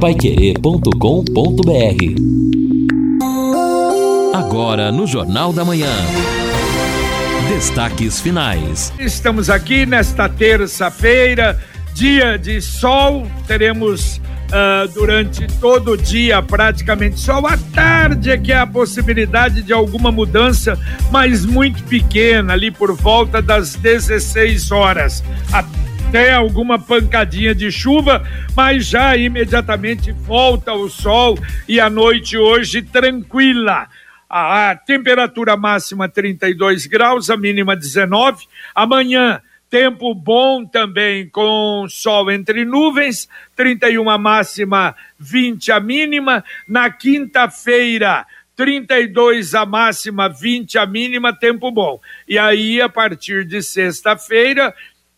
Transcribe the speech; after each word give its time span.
paiquerê.com.br 0.00 0.94
Agora 4.32 4.92
no 4.92 5.08
Jornal 5.08 5.52
da 5.52 5.64
Manhã. 5.64 5.90
Destaques 7.48 8.20
finais. 8.20 8.92
Estamos 9.00 9.50
aqui 9.50 9.84
nesta 9.84 10.28
terça-feira, 10.28 11.60
dia 11.94 12.38
de 12.38 12.60
sol. 12.62 13.26
Teremos 13.46 14.20
Uh, 14.48 14.88
durante 14.94 15.46
todo 15.60 15.90
o 15.90 15.96
dia, 15.96 16.40
praticamente 16.40 17.20
só 17.20 17.36
à 17.46 17.58
tarde 17.74 18.30
é 18.30 18.38
que 18.38 18.50
há 18.50 18.62
a 18.62 18.66
possibilidade 18.66 19.60
de 19.60 19.74
alguma 19.74 20.10
mudança, 20.10 20.78
mas 21.10 21.44
muito 21.44 21.84
pequena, 21.84 22.54
ali 22.54 22.70
por 22.70 22.96
volta 22.96 23.42
das 23.42 23.74
16 23.74 24.72
horas. 24.72 25.22
Até 26.08 26.32
alguma 26.32 26.78
pancadinha 26.78 27.54
de 27.54 27.70
chuva, 27.70 28.26
mas 28.56 28.86
já 28.86 29.14
imediatamente 29.14 30.10
volta 30.10 30.72
o 30.72 30.88
sol 30.88 31.38
e 31.68 31.78
a 31.78 31.90
noite 31.90 32.34
hoje 32.34 32.80
tranquila. 32.80 33.86
A 34.28 34.74
temperatura 34.74 35.54
máxima 35.54 36.08
32 36.08 36.86
graus, 36.86 37.28
a 37.28 37.36
mínima 37.36 37.76
19. 37.76 38.46
Amanhã 38.74 39.42
Tempo 39.70 40.14
bom 40.14 40.64
também 40.64 41.28
com 41.28 41.84
sol 41.90 42.30
entre 42.30 42.64
nuvens, 42.64 43.28
31 43.54 44.08
a 44.08 44.16
máxima, 44.16 44.96
20 45.18 45.70
a 45.70 45.78
mínima. 45.78 46.42
Na 46.66 46.90
quinta-feira, 46.90 48.26
32 48.56 49.54
a 49.54 49.66
máxima, 49.66 50.26
20 50.26 50.78
a 50.78 50.86
mínima, 50.86 51.38
tempo 51.38 51.70
bom. 51.70 52.00
E 52.26 52.38
aí, 52.38 52.80
a 52.80 52.88
partir 52.88 53.44
de 53.44 53.62
sexta-feira, 53.62 54.74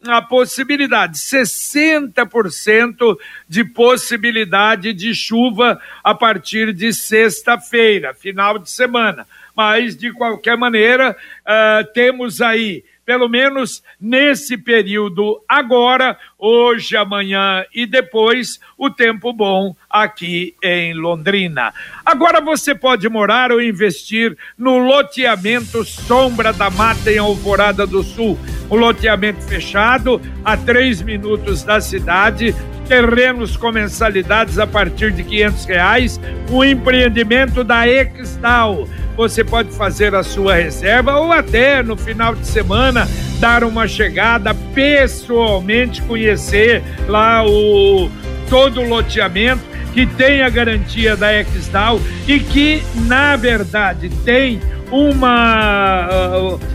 a 0.06 0.22
possibilidade, 0.22 1.18
60% 1.18 3.18
de 3.48 3.64
possibilidade 3.64 4.94
de 4.94 5.14
chuva 5.14 5.80
a 6.02 6.14
partir 6.14 6.72
de 6.72 6.92
sexta-feira, 6.92 8.14
final 8.14 8.58
de 8.58 8.70
semana. 8.70 9.26
Mas, 9.54 9.96
de 9.96 10.12
qualquer 10.12 10.56
maneira, 10.56 11.14
uh, 11.42 11.92
temos 11.92 12.40
aí 12.40 12.84
pelo 13.04 13.28
menos 13.28 13.82
nesse 14.00 14.56
período 14.56 15.42
agora, 15.48 16.16
hoje, 16.40 16.96
amanhã 16.96 17.64
e 17.74 17.86
depois, 17.86 18.58
o 18.76 18.88
tempo 18.88 19.32
bom 19.32 19.74
aqui 19.88 20.54
em 20.62 20.94
Londrina. 20.94 21.72
Agora 22.04 22.40
você 22.40 22.74
pode 22.74 23.08
morar 23.08 23.52
ou 23.52 23.60
investir 23.60 24.36
no 24.56 24.78
loteamento 24.78 25.84
Sombra 25.84 26.52
da 26.52 26.70
Mata 26.70 27.12
em 27.12 27.18
Alvorada 27.18 27.86
do 27.86 28.02
Sul. 28.02 28.38
Um 28.70 28.76
loteamento 28.76 29.42
fechado 29.42 30.20
a 30.44 30.56
três 30.56 31.02
minutos 31.02 31.62
da 31.62 31.80
cidade, 31.80 32.54
terrenos 32.88 33.56
com 33.56 33.70
mensalidades 33.70 34.58
a 34.58 34.66
partir 34.66 35.12
de 35.12 35.22
quinhentos 35.22 35.64
reais, 35.64 36.20
o 36.50 36.64
empreendimento 36.64 37.62
da 37.62 37.86
Extal 37.86 38.88
você 39.16 39.44
pode 39.44 39.70
fazer 39.72 40.14
a 40.14 40.22
sua 40.22 40.54
reserva 40.54 41.18
ou 41.18 41.30
até 41.30 41.82
no 41.82 41.94
final 41.94 42.34
de 42.34 42.46
semana 42.46 43.06
dar 43.40 43.64
uma 43.64 43.88
chegada 43.88 44.54
pessoalmente, 44.54 46.02
conhecer 46.02 46.82
lá 47.08 47.44
o 47.44 48.10
todo 48.48 48.82
o 48.82 48.88
loteamento 48.88 49.62
que 49.92 50.06
tem 50.06 50.42
a 50.42 50.50
garantia 50.50 51.16
da 51.16 51.32
Exdal 51.40 52.00
e 52.28 52.38
que 52.38 52.82
na 53.06 53.34
verdade 53.36 54.08
tem 54.24 54.60
uma 54.90 56.08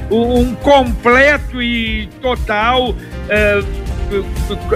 uh, 0.10 0.36
um 0.40 0.56
completo 0.56 1.62
e 1.62 2.08
total 2.22 2.92
uh, 2.92 3.86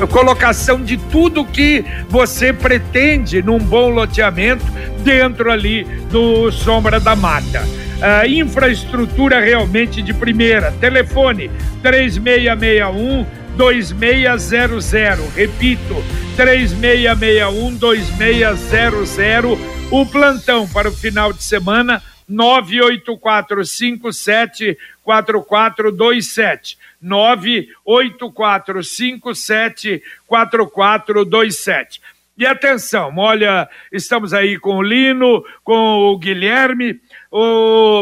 colocação 0.08 0.84
de 0.84 0.98
tudo 0.98 1.46
que 1.46 1.86
você 2.10 2.52
pretende 2.52 3.42
num 3.42 3.60
bom 3.60 3.90
loteamento 3.90 4.66
dentro 5.04 5.52
ali 5.52 5.84
do 6.12 6.52
Sombra 6.52 7.00
da 7.00 7.16
Mata. 7.16 7.64
Uh, 8.00 8.26
infraestrutura 8.28 9.42
realmente 9.42 10.02
de 10.02 10.14
primeira. 10.14 10.72
Telefone 10.72 11.52
3661 11.84 13.26
2600. 13.58 15.34
Repito, 15.34 15.96
3661 16.38 17.76
2600. 17.76 19.60
O 19.92 20.06
plantão 20.06 20.66
para 20.70 20.88
o 20.88 20.94
final 20.94 21.34
de 21.34 21.44
semana 21.44 22.02
98457 22.30 24.78
4427. 25.04 26.78
98457 27.02 30.02
4427. 30.26 32.02
E 32.38 32.46
atenção, 32.46 33.12
olha, 33.18 33.68
estamos 33.92 34.34
aí 34.34 34.58
com 34.58 34.78
o 34.78 34.82
Lino, 34.82 35.44
com 35.62 35.74
o 35.74 36.18
Guilherme, 36.18 36.98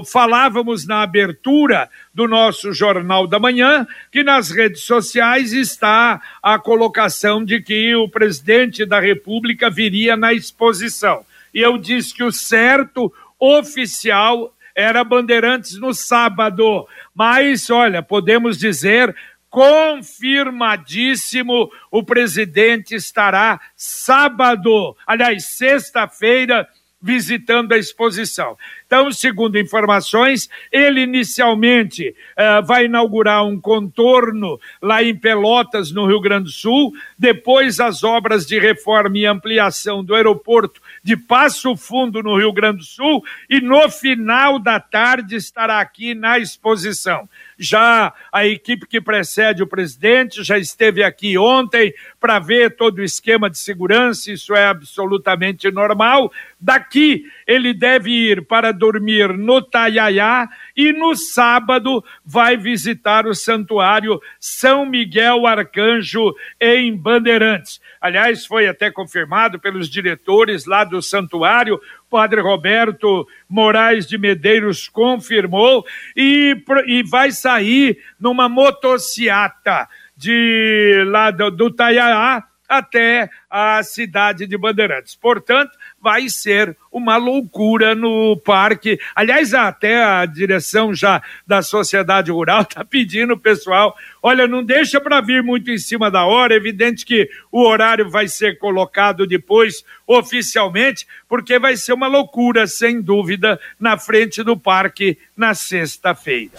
falávamos 0.06 0.88
na 0.88 1.02
abertura 1.02 1.90
do 2.14 2.28
nosso 2.28 2.72
Jornal 2.72 3.28
da 3.28 3.40
Manhã 3.40 3.86
que 4.12 4.24
nas 4.24 4.50
redes 4.50 4.84
sociais 4.84 5.52
está 5.52 6.22
a 6.42 6.58
colocação 6.58 7.44
de 7.44 7.62
que 7.62 7.94
o 7.96 8.08
presidente 8.08 8.86
da 8.86 9.00
República 9.00 9.70
viria 9.70 10.16
na 10.16 10.34
exposição. 10.34 11.26
E 11.54 11.60
eu 11.60 11.78
disse 11.78 12.14
que 12.14 12.24
o 12.24 12.32
certo, 12.32 13.12
oficial 13.40 14.54
era 14.76 15.04
Bandeirantes 15.04 15.80
no 15.80 15.94
sábado. 15.94 16.88
Mas, 17.14 17.70
olha, 17.70 18.02
podemos 18.02 18.58
dizer 18.58 19.16
confirmadíssimo, 19.50 21.72
o 21.90 22.04
presidente 22.04 22.96
estará 22.96 23.62
sábado, 23.76 24.96
aliás, 25.06 25.46
sexta-feira, 25.46 26.68
visitando 27.08 27.72
a 27.72 27.78
exposição. 27.78 28.58
Então, 28.86 29.10
segundo 29.14 29.58
informações, 29.58 30.50
ele 30.70 31.00
inicialmente 31.00 32.10
uh, 32.10 32.66
vai 32.66 32.84
inaugurar 32.84 33.46
um 33.46 33.58
contorno 33.58 34.60
lá 34.82 35.02
em 35.02 35.16
Pelotas, 35.16 35.90
no 35.90 36.06
Rio 36.06 36.20
Grande 36.20 36.46
do 36.46 36.52
Sul, 36.52 36.92
depois 37.18 37.80
as 37.80 38.04
obras 38.04 38.46
de 38.46 38.60
reforma 38.60 39.18
e 39.18 39.26
ampliação 39.26 40.04
do 40.04 40.14
aeroporto 40.14 40.82
de 41.02 41.16
Passo 41.16 41.78
Fundo, 41.78 42.22
no 42.22 42.38
Rio 42.38 42.52
Grande 42.52 42.80
do 42.80 42.84
Sul, 42.84 43.24
e 43.50 43.62
no 43.62 43.90
final 43.90 44.60
da 44.60 44.78
tarde 44.78 45.38
estará 45.38 45.80
aqui 45.80 46.14
na 46.14 46.38
exposição. 46.38 47.30
Já 47.58 48.14
a 48.32 48.46
equipe 48.46 48.86
que 48.86 49.02
precede 49.02 49.64
o 49.64 49.68
presidente 49.68 50.44
já 50.44 50.58
esteve 50.58 51.04
aqui 51.04 51.38
ontem 51.38 51.94
para 52.20 52.38
ver 52.38 52.76
todo 52.76 53.00
o 53.00 53.04
esquema 53.04 53.50
de 53.50 53.58
segurança, 53.58 54.32
isso 54.32 54.56
é 54.56 54.68
absolutamente 54.68 55.72
normal. 55.72 56.32
Daqui 56.60 57.26
ele 57.48 57.74
deve 57.74 58.12
ir 58.12 58.46
para 58.46 58.72
dormir 58.72 59.36
no 59.36 59.62
Taiaiá 59.62 60.48
e 60.76 60.94
no 60.94 61.16
sábado 61.16 62.04
vai 62.24 62.58
visitar 62.58 63.26
o 63.26 63.34
santuário 63.34 64.22
São 64.40 64.86
Miguel 64.86 65.48
Arcanjo 65.48 66.36
em 66.62 66.96
Bandeirantes. 66.96 67.82
Aliás, 68.00 68.46
foi 68.46 68.68
até 68.68 68.92
confirmado 68.92 69.60
pelos 69.60 69.90
diretores 69.90 70.66
lá 70.66 70.84
do 70.84 71.02
santuário, 71.02 71.82
Padre 72.10 72.42
Roberto 72.42 73.28
Moraes 73.50 74.08
de 74.08 74.18
Medeiros 74.18 74.88
confirmou 74.88 75.86
e, 76.16 76.56
e 76.86 77.04
vai 77.04 77.32
sair 77.32 77.98
numa 78.20 78.48
motociata 78.48 79.88
de 80.16 81.04
lá 81.08 81.32
do, 81.32 81.52
do 81.52 81.72
Taiaá 81.72 82.44
até 82.68 83.30
a 83.50 83.82
cidade 83.84 84.46
de 84.46 84.58
Bandeirantes. 84.58 85.16
Portanto, 85.16 85.72
vai 86.02 86.28
ser 86.30 86.76
uma 86.98 87.18
loucura 87.18 87.96
no 87.96 88.38
parque. 88.38 89.00
Aliás, 89.16 89.54
até 89.54 90.04
a 90.04 90.26
direção 90.26 90.94
já 90.94 91.22
da 91.46 91.62
sociedade 91.62 92.32
rural 92.32 92.62
está 92.62 92.84
pedindo 92.86 93.34
o 93.34 93.40
pessoal, 93.40 93.96
olha, 94.22 94.48
não 94.48 94.64
deixa 94.64 95.00
para 95.00 95.22
vir 95.22 95.42
muito 95.44 95.72
em 95.72 95.78
cima 95.78 96.10
da 96.12 96.26
hora, 96.26 96.54
é 96.54 96.58
evidente 96.58 97.06
que 97.06 97.30
o 97.52 97.64
horário 97.66 98.10
vai 98.10 98.28
ser 98.28 98.58
colocado 98.58 99.26
depois 99.26 99.84
oficialmente, 100.06 101.06
porque 101.28 101.60
vai 101.60 101.76
ser 101.76 101.94
uma 101.94 102.08
loucura, 102.08 102.66
sem 102.68 103.02
dúvida, 103.02 103.60
na 103.80 103.98
frente 103.98 104.44
do 104.44 104.58
parque 104.58 105.18
na 105.36 105.54
sexta-feira. 105.54 106.52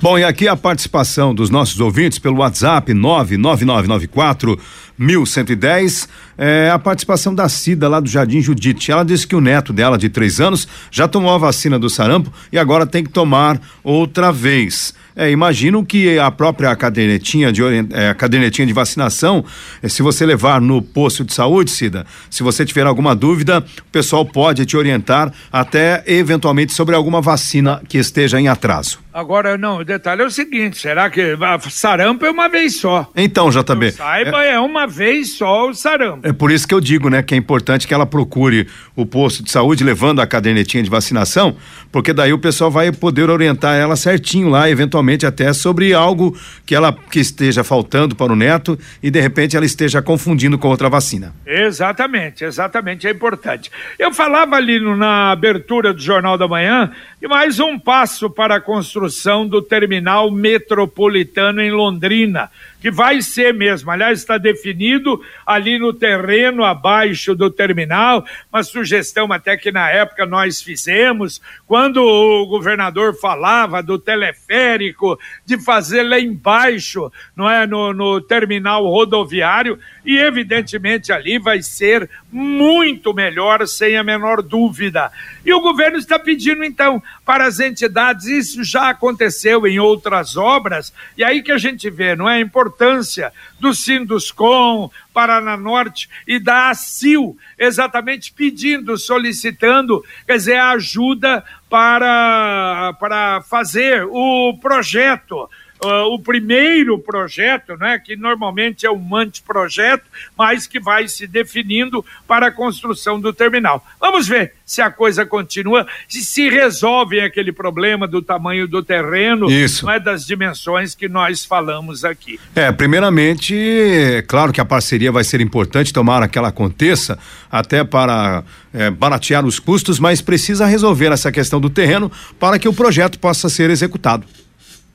Bom, 0.00 0.18
e 0.18 0.24
aqui 0.24 0.48
a 0.48 0.56
participação 0.56 1.34
dos 1.34 1.50
nossos 1.50 1.80
ouvintes 1.80 2.18
pelo 2.18 2.38
WhatsApp 2.38 2.92
99994 2.92 4.58
1110, 4.98 6.08
é 6.38 6.70
a 6.70 6.78
participação 6.78 7.34
da 7.34 7.48
Cida 7.48 7.88
lá 7.88 8.00
do 8.00 8.08
Jardim 8.08 8.40
Judite. 8.40 8.90
Ela 8.90 9.04
disse 9.04 9.26
que 9.26 9.36
o 9.36 9.40
neto 9.40 9.72
dela, 9.72 9.85
de 9.94 10.08
três 10.08 10.40
anos, 10.40 10.66
já 10.90 11.06
tomou 11.06 11.32
a 11.32 11.38
vacina 11.38 11.78
do 11.78 11.88
sarampo 11.88 12.32
e 12.50 12.58
agora 12.58 12.84
tem 12.84 13.04
que 13.04 13.10
tomar 13.10 13.60
outra 13.84 14.32
vez. 14.32 14.92
É, 15.16 15.30
imagino 15.30 15.82
que 15.82 16.18
a 16.18 16.30
própria 16.30 16.76
cadernetinha 16.76 17.50
de, 17.50 17.62
é, 17.90 18.12
cadernetinha 18.12 18.66
de 18.66 18.72
vacinação, 18.74 19.42
é, 19.82 19.88
se 19.88 20.02
você 20.02 20.26
levar 20.26 20.60
no 20.60 20.82
posto 20.82 21.24
de 21.24 21.32
saúde, 21.32 21.70
Cida, 21.70 22.04
se 22.28 22.42
você 22.42 22.66
tiver 22.66 22.86
alguma 22.86 23.16
dúvida, 23.16 23.64
o 23.80 23.90
pessoal 23.90 24.26
pode 24.26 24.66
te 24.66 24.76
orientar 24.76 25.32
até 25.50 26.04
eventualmente 26.06 26.74
sobre 26.74 26.94
alguma 26.94 27.22
vacina 27.22 27.80
que 27.88 27.96
esteja 27.96 28.38
em 28.38 28.48
atraso. 28.48 28.98
Agora, 29.10 29.56
não, 29.56 29.78
o 29.78 29.84
detalhe 29.84 30.20
é 30.20 30.26
o 30.26 30.30
seguinte: 30.30 30.76
será 30.76 31.08
que 31.08 31.34
sarampo 31.70 32.26
é 32.26 32.30
uma 32.30 32.50
vez 32.50 32.78
só? 32.78 33.10
Então, 33.16 33.48
JB. 33.48 33.92
saiba, 33.92 34.44
é... 34.44 34.52
é... 34.52 34.60
uma 34.60 34.86
vez 34.86 35.38
só 35.38 35.70
o 35.70 35.74
sarampo. 35.74 36.28
É 36.28 36.34
por 36.34 36.50
isso 36.50 36.68
que 36.68 36.74
eu 36.74 36.80
digo, 36.82 37.08
né, 37.08 37.22
que 37.22 37.34
é 37.34 37.38
importante 37.38 37.88
que 37.88 37.94
ela 37.94 38.04
procure 38.04 38.68
o 38.94 39.06
posto 39.06 39.42
de 39.42 39.50
saúde 39.50 39.82
levando 39.82 40.20
a 40.20 40.26
cadernetinha 40.26 40.82
de 40.82 40.90
vacinação, 40.90 41.56
porque 41.90 42.12
daí 42.12 42.34
o 42.34 42.38
pessoal 42.38 42.70
vai 42.70 42.92
poder 42.92 43.30
orientar 43.30 43.76
ela 43.76 43.96
certinho 43.96 44.50
lá, 44.50 44.68
eventualmente 44.68 45.05
até 45.26 45.52
sobre 45.52 45.92
algo 45.92 46.36
que 46.64 46.74
ela 46.74 46.92
que 46.92 47.20
esteja 47.20 47.62
faltando 47.62 48.16
para 48.16 48.32
o 48.32 48.36
neto 48.36 48.78
e 49.02 49.10
de 49.10 49.20
repente 49.20 49.56
ela 49.56 49.66
esteja 49.66 50.02
confundindo 50.02 50.58
com 50.58 50.68
outra 50.68 50.88
vacina. 50.88 51.34
Exatamente, 51.46 52.44
exatamente, 52.44 53.06
é 53.06 53.10
importante. 53.10 53.70
Eu 53.98 54.12
falava 54.12 54.56
ali 54.56 54.80
no, 54.80 54.96
na 54.96 55.30
abertura 55.30 55.92
do 55.92 56.00
Jornal 56.00 56.36
da 56.36 56.48
Manhã 56.48 56.90
e 57.22 57.28
mais 57.28 57.60
um 57.60 57.78
passo 57.78 58.28
para 58.28 58.56
a 58.56 58.60
construção 58.60 59.46
do 59.46 59.62
terminal 59.62 60.30
metropolitano 60.30 61.60
em 61.60 61.70
Londrina 61.70 62.50
que 62.80 62.90
vai 62.90 63.22
ser 63.22 63.52
mesmo. 63.54 63.90
Aliás, 63.90 64.18
está 64.18 64.38
definido 64.38 65.20
ali 65.46 65.78
no 65.78 65.92
terreno 65.92 66.64
abaixo 66.64 67.34
do 67.34 67.50
terminal, 67.50 68.24
uma 68.52 68.62
sugestão 68.62 69.32
até 69.32 69.56
que 69.56 69.72
na 69.72 69.90
época 69.90 70.26
nós 70.26 70.62
fizemos, 70.62 71.40
quando 71.66 72.02
o 72.02 72.46
governador 72.46 73.14
falava 73.14 73.82
do 73.82 73.98
teleférico, 73.98 75.18
de 75.44 75.58
fazer 75.62 76.02
lá 76.02 76.18
embaixo, 76.18 77.10
não 77.34 77.50
é, 77.50 77.66
no, 77.66 77.92
no 77.92 78.20
terminal 78.20 78.86
rodoviário, 78.86 79.78
e 80.04 80.16
evidentemente 80.18 81.12
ali 81.12 81.38
vai 81.38 81.62
ser 81.62 82.08
muito 82.36 83.14
melhor, 83.14 83.66
sem 83.66 83.96
a 83.96 84.04
menor 84.04 84.42
dúvida. 84.42 85.10
E 85.42 85.54
o 85.54 85.60
governo 85.62 85.96
está 85.96 86.18
pedindo, 86.18 86.62
então, 86.62 87.02
para 87.24 87.46
as 87.46 87.60
entidades, 87.60 88.26
isso 88.26 88.62
já 88.62 88.90
aconteceu 88.90 89.66
em 89.66 89.78
outras 89.78 90.36
obras, 90.36 90.92
e 91.16 91.24
aí 91.24 91.42
que 91.42 91.50
a 91.50 91.56
gente 91.56 91.88
vê, 91.88 92.14
não 92.14 92.28
é? 92.28 92.34
A 92.34 92.40
importância 92.40 93.32
do 93.58 93.72
Sinduscom, 93.72 94.90
Paraná 95.14 95.56
Norte 95.56 96.10
e 96.28 96.38
da 96.38 96.68
ACIL, 96.68 97.38
exatamente 97.58 98.30
pedindo, 98.34 98.98
solicitando, 98.98 100.04
quer 100.26 100.36
dizer, 100.36 100.58
ajuda 100.58 101.42
para, 101.70 102.94
para 103.00 103.40
fazer 103.48 104.04
o 104.04 104.58
projeto 104.60 105.48
uh, 105.82 106.12
o 106.12 106.18
primeiro 106.18 106.98
projeto, 106.98 107.76
né, 107.76 107.98
que 107.98 108.16
normalmente 108.16 108.86
é 108.86 108.90
um 108.90 109.16
anteprojeto, 109.16 110.04
mas 110.36 110.66
que 110.66 110.80
vai 110.80 111.08
se 111.08 111.26
definindo 111.26 112.04
para 112.26 112.48
a 112.48 112.52
construção 112.52 113.20
do 113.20 113.32
terminal. 113.32 113.84
Vamos 114.00 114.26
ver 114.28 114.54
se 114.64 114.82
a 114.82 114.90
coisa 114.90 115.24
continua, 115.24 115.86
se 116.08 116.24
se 116.24 116.48
resolve 116.48 117.20
aquele 117.20 117.52
problema 117.52 118.06
do 118.06 118.20
tamanho 118.20 118.66
do 118.66 118.82
terreno, 118.82 119.50
Isso. 119.50 119.86
Né, 119.86 119.98
das 119.98 120.26
dimensões 120.26 120.94
que 120.94 121.08
nós 121.08 121.44
falamos 121.44 122.04
aqui. 122.04 122.38
É, 122.54 122.72
primeiramente, 122.72 123.54
é 123.56 124.22
claro 124.22 124.52
que 124.52 124.60
a 124.60 124.64
parceria 124.64 125.12
vai 125.12 125.24
ser 125.24 125.40
importante, 125.40 125.92
tomara 125.92 126.28
que 126.28 126.38
ela 126.38 126.48
aconteça, 126.48 127.18
até 127.50 127.84
para 127.84 128.42
é, 128.74 128.90
baratear 128.90 129.44
os 129.46 129.58
custos, 129.58 129.98
mas 129.98 130.20
precisa 130.20 130.66
resolver 130.66 131.12
essa 131.12 131.30
questão 131.30 131.60
do 131.60 131.70
terreno 131.70 132.10
para 132.38 132.58
que 132.58 132.68
o 132.68 132.72
projeto 132.72 133.18
possa 133.18 133.48
ser 133.48 133.70
executado. 133.70 134.26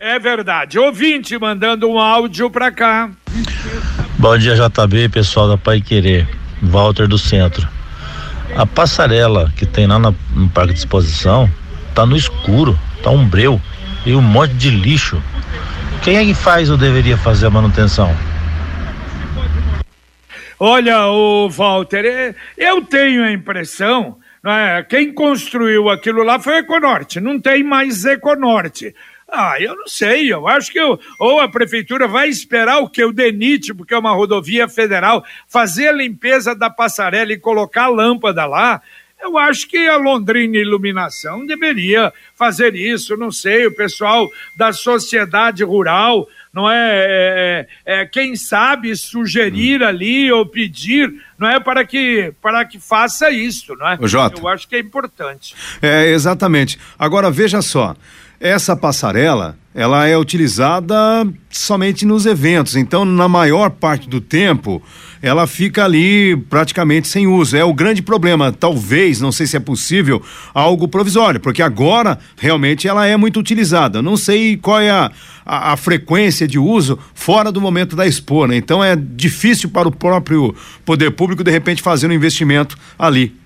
É 0.03 0.17
verdade. 0.17 0.79
Ouvinte 0.79 1.37
mandando 1.37 1.87
um 1.87 1.99
áudio 1.99 2.49
para 2.49 2.71
cá. 2.71 3.11
Bom 4.17 4.35
dia, 4.35 4.55
JB, 4.55 5.09
pessoal 5.09 5.47
da 5.47 5.59
Pai 5.59 5.79
Querer. 5.79 6.27
Walter 6.59 7.07
do 7.07 7.19
Centro. 7.19 7.67
A 8.57 8.65
passarela 8.65 9.53
que 9.55 9.63
tem 9.63 9.85
lá 9.85 9.99
no, 9.99 10.15
no 10.35 10.49
Parque 10.49 10.73
de 10.73 10.79
Exposição 10.79 11.47
tá 11.93 12.03
no 12.03 12.17
escuro, 12.17 12.75
tá 13.03 13.11
um 13.11 13.23
breu 13.23 13.61
e 14.03 14.15
um 14.15 14.23
monte 14.23 14.55
de 14.55 14.71
lixo. 14.71 15.21
Quem 16.03 16.17
é 16.17 16.25
que 16.25 16.33
faz 16.33 16.71
ou 16.71 16.77
deveria 16.77 17.15
fazer 17.15 17.45
a 17.45 17.51
manutenção? 17.51 18.11
Olha, 20.59 21.05
o 21.09 21.47
Walter, 21.47 22.05
é, 22.05 22.35
eu 22.57 22.81
tenho 22.81 23.23
a 23.23 23.31
impressão, 23.31 24.17
é, 24.43 24.81
quem 24.81 25.13
construiu 25.13 25.91
aquilo 25.91 26.23
lá 26.23 26.39
foi 26.39 26.55
a 26.55 26.59
Econorte, 26.59 27.19
não 27.19 27.39
tem 27.39 27.63
mais 27.63 28.03
Econorte. 28.03 28.95
Ah, 29.31 29.55
eu 29.59 29.75
não 29.75 29.87
sei. 29.87 30.31
Eu 30.31 30.45
acho 30.45 30.69
que 30.71 30.79
eu, 30.79 30.99
ou 31.17 31.39
a 31.39 31.47
prefeitura 31.47 32.05
vai 32.05 32.27
esperar 32.27 32.79
o 32.79 32.89
que? 32.89 33.03
O 33.03 33.13
DENIT, 33.13 33.73
porque 33.73 33.93
é 33.93 33.97
uma 33.97 34.11
rodovia 34.11 34.67
federal, 34.67 35.23
fazer 35.47 35.87
a 35.87 35.93
limpeza 35.93 36.53
da 36.53 36.69
passarela 36.69 37.31
e 37.31 37.39
colocar 37.39 37.85
a 37.85 37.89
lâmpada 37.89 38.45
lá. 38.45 38.81
Eu 39.21 39.37
acho 39.37 39.67
que 39.67 39.87
a 39.87 39.97
Londrina 39.97 40.57
Iluminação 40.57 41.45
deveria 41.45 42.11
fazer 42.35 42.75
isso, 42.75 43.15
não 43.15 43.31
sei, 43.31 43.67
o 43.67 43.75
pessoal 43.75 44.27
da 44.57 44.73
sociedade 44.73 45.63
rural, 45.63 46.27
não 46.51 46.69
é, 46.69 46.75
é, 46.75 47.67
é, 47.85 48.01
é 48.01 48.05
quem 48.05 48.35
sabe 48.35 48.95
sugerir 48.95 49.83
hum. 49.83 49.85
ali 49.85 50.31
ou 50.31 50.45
pedir, 50.45 51.13
não 51.37 51.47
é 51.47 51.59
para 51.59 51.85
que 51.85 52.33
para 52.41 52.65
que 52.65 52.79
faça 52.79 53.29
isso, 53.29 53.75
não 53.75 53.87
é? 53.87 53.97
O 54.01 54.07
Jota. 54.07 54.41
Eu 54.41 54.47
acho 54.47 54.67
que 54.67 54.75
é 54.75 54.79
importante. 54.79 55.55
É, 55.81 56.09
exatamente. 56.09 56.79
Agora 56.97 57.29
veja 57.29 57.61
só, 57.61 57.95
essa 58.41 58.75
passarela, 58.75 59.55
ela 59.73 60.07
é 60.07 60.17
utilizada 60.17 60.95
somente 61.49 62.05
nos 62.05 62.25
eventos, 62.25 62.75
então 62.75 63.05
na 63.05 63.27
maior 63.27 63.69
parte 63.69 64.09
do 64.09 64.19
tempo 64.19 64.81
ela 65.21 65.45
fica 65.45 65.85
ali 65.85 66.35
praticamente 66.49 67.07
sem 67.07 67.27
uso. 67.27 67.55
É 67.55 67.63
o 67.63 67.73
grande 67.73 68.01
problema. 68.01 68.51
Talvez, 68.51 69.21
não 69.21 69.31
sei 69.31 69.45
se 69.45 69.55
é 69.55 69.59
possível, 69.59 70.21
algo 70.53 70.87
provisório, 70.87 71.39
porque 71.39 71.61
agora 71.61 72.17
realmente 72.35 72.87
ela 72.87 73.05
é 73.05 73.15
muito 73.15 73.39
utilizada. 73.39 74.01
Não 74.01 74.17
sei 74.17 74.57
qual 74.57 74.81
é 74.81 74.89
a, 74.89 75.11
a, 75.45 75.73
a 75.73 75.77
frequência 75.77 76.47
de 76.47 76.57
uso 76.57 76.97
fora 77.13 77.51
do 77.51 77.61
momento 77.61 77.95
da 77.95 78.07
Expo, 78.07 78.47
né? 78.47 78.57
Então 78.57 78.83
é 78.83 78.95
difícil 78.95 79.69
para 79.69 79.87
o 79.87 79.91
próprio 79.91 80.55
poder 80.83 81.11
público 81.11 81.43
de 81.43 81.51
repente 81.51 81.83
fazer 81.83 82.07
um 82.07 82.13
investimento 82.13 82.75
ali. 82.97 83.39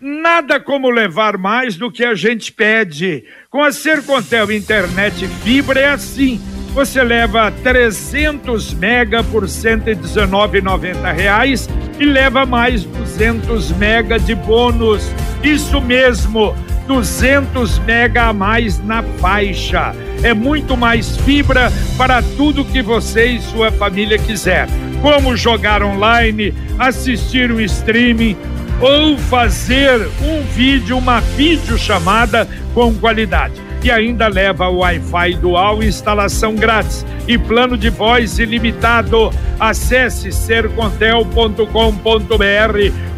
Nada 0.00 0.58
como 0.58 0.88
levar 0.88 1.36
mais 1.36 1.76
do 1.76 1.92
que 1.92 2.02
a 2.02 2.14
gente 2.14 2.50
pede. 2.50 3.22
Com 3.50 3.62
a 3.62 3.70
Sercontel 3.70 4.50
Internet 4.50 5.28
Fibra 5.44 5.78
é 5.78 5.90
assim. 5.90 6.40
Você 6.72 7.02
leva 7.02 7.52
300 7.62 8.72
mega 8.72 9.22
por 9.22 9.42
R$ 9.42 9.48
119,90 9.50 11.68
e 11.98 12.06
leva 12.06 12.46
mais 12.46 12.84
200 12.84 13.72
mega 13.72 14.18
de 14.18 14.34
bônus. 14.34 15.06
Isso 15.42 15.82
mesmo, 15.82 16.56
200 16.86 17.78
mega 17.80 18.28
a 18.28 18.32
mais 18.32 18.82
na 18.82 19.02
faixa. 19.02 19.94
É 20.22 20.32
muito 20.32 20.78
mais 20.78 21.14
fibra 21.18 21.70
para 21.98 22.22
tudo 22.38 22.64
que 22.64 22.80
você 22.80 23.26
e 23.26 23.42
sua 23.42 23.70
família 23.70 24.16
quiser. 24.16 24.66
Como 25.02 25.36
jogar 25.36 25.82
online, 25.82 26.54
assistir 26.78 27.52
um 27.52 27.60
streaming 27.60 28.34
ou 28.80 29.16
fazer 29.18 30.08
um 30.22 30.42
vídeo, 30.42 30.96
uma 30.96 31.20
videochamada 31.20 32.48
com 32.74 32.94
qualidade. 32.94 33.60
E 33.82 33.90
ainda 33.90 34.28
leva 34.28 34.68
Wi-Fi 34.68 35.34
dual 35.34 35.82
instalação 35.82 36.54
grátis 36.54 37.04
e 37.26 37.38
plano 37.38 37.78
de 37.78 37.88
voz 37.88 38.38
ilimitado. 38.38 39.30
Acesse 39.58 40.32
sercontel.com.br 40.32 41.64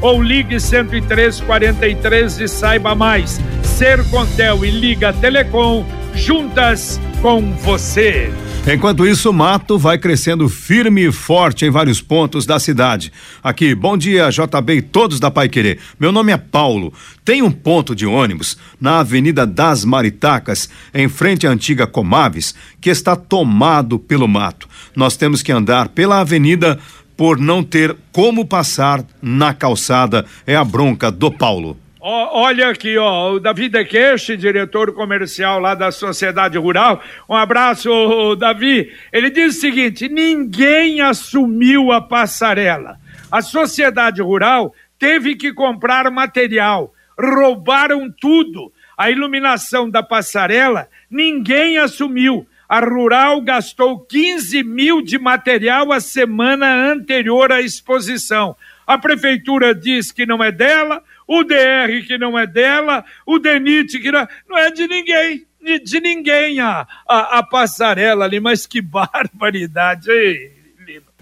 ou 0.01 0.23
ligue 0.23 0.59
10343 0.59 2.41
e 2.41 2.49
saiba 2.49 2.95
mais. 2.95 3.41
Sercontel 3.63 4.65
e 4.65 4.71
Liga 4.71 5.13
Telecom 5.13 5.85
juntas 6.15 7.01
com 7.21 7.53
você. 7.57 8.31
Enquanto 8.65 9.05
isso, 9.05 9.29
o 9.29 9.33
mato 9.33 9.77
vai 9.77 9.99
crescendo 9.99 10.49
firme 10.49 11.09
e 11.09 11.13
forte 11.13 11.67
em 11.67 11.71
vários 11.71 12.01
pontos 12.01 12.47
da 12.47 12.61
cidade. 12.61 13.13
Aqui, 13.43 13.75
bom 13.75 13.99
dia, 13.99 14.31
JB 14.31 14.75
e 14.75 14.83
todos 14.83 15.19
da 15.19 15.33
Pai 15.33 15.49
Querer. 15.49 15.81
Meu 15.99 16.13
nome 16.13 16.31
é 16.31 16.37
Paulo. 16.37 16.93
Tem 17.25 17.43
um 17.43 17.51
ponto 17.51 17.93
de 17.93 18.07
ônibus 18.07 18.57
na 18.81 19.01
Avenida 19.01 19.45
das 19.45 19.85
Maritacas, 19.85 20.69
em 20.95 21.09
frente 21.09 21.45
à 21.45 21.51
antiga 21.51 21.89
Comaves, 21.89 22.55
que 22.81 22.89
está 22.89 23.17
tomado 23.17 23.99
pelo 23.99 24.29
mato. 24.29 24.69
Nós 24.95 25.17
temos 25.17 25.43
que 25.43 25.51
andar 25.51 25.89
pela 25.89 26.21
avenida 26.21 26.79
por 27.17 27.41
não 27.41 27.65
ter 27.65 27.97
como 28.13 28.47
passar 28.47 29.05
na 29.21 29.53
calçada. 29.53 30.25
É 30.47 30.55
a 30.55 30.63
bronca 30.63 31.11
do 31.11 31.33
Paulo 31.33 31.77
olha 32.05 32.69
aqui, 32.69 32.99
ó, 32.99 33.35
o 33.35 33.41
Davi 33.41 33.69
Dequeche, 33.69 34.37
diretor 34.37 34.93
comercial 34.93 35.61
lá 35.61 35.73
da 35.73 35.93
Sociedade 35.93 36.59
Rural. 36.59 37.01
Um 37.29 37.35
abraço, 37.35 38.35
Davi. 38.35 38.93
Ele 39.13 39.31
diz 39.31 39.57
o 39.57 39.61
seguinte: 39.61 40.09
ninguém 40.09 41.01
assumiu 41.01 41.93
a 41.93 42.01
passarela. 42.01 42.99
A 43.31 43.41
Sociedade 43.41 44.21
Rural 44.21 44.75
teve 44.99 45.37
que 45.37 45.53
comprar 45.53 46.11
material, 46.11 46.93
roubaram 47.17 48.11
tudo. 48.11 48.73
A 48.99 49.11
iluminação 49.11 49.89
da 49.89 50.03
passarela, 50.03 50.89
ninguém 51.09 51.79
assumiu. 51.79 52.47
A 52.69 52.81
Rural 52.81 53.41
gastou 53.43 54.01
15 54.01 54.65
mil 54.65 55.03
de 55.03 55.19
material 55.19 55.93
a 55.93 56.01
semana 56.01 56.91
anterior 56.91 57.53
à 57.53 57.61
exposição. 57.61 58.57
A 58.87 58.99
prefeitura 58.99 59.75
diz 59.75 60.11
que 60.11 60.27
não 60.27 60.43
é 60.43 60.51
dela, 60.51 61.03
o 61.27 61.45
DR 61.45 62.07
que 62.07 62.19
não 62.19 62.39
é 62.39 62.47
dela, 62.47 63.05
o 63.27 63.39
DENIT 63.39 63.99
que 64.01 64.11
não, 64.11 64.27
não 64.49 64.59
é 64.59 64.71
de 64.71 64.87
ninguém, 64.87 65.47
de 65.85 66.01
ninguém 66.01 66.61
a, 66.61 66.87
a, 67.09 67.39
a 67.39 67.43
passarela 67.43 68.25
ali, 68.25 68.41
mas 68.41 68.67
que 68.67 68.81
barbaridade. 68.83 70.11
Ei. 70.11 70.63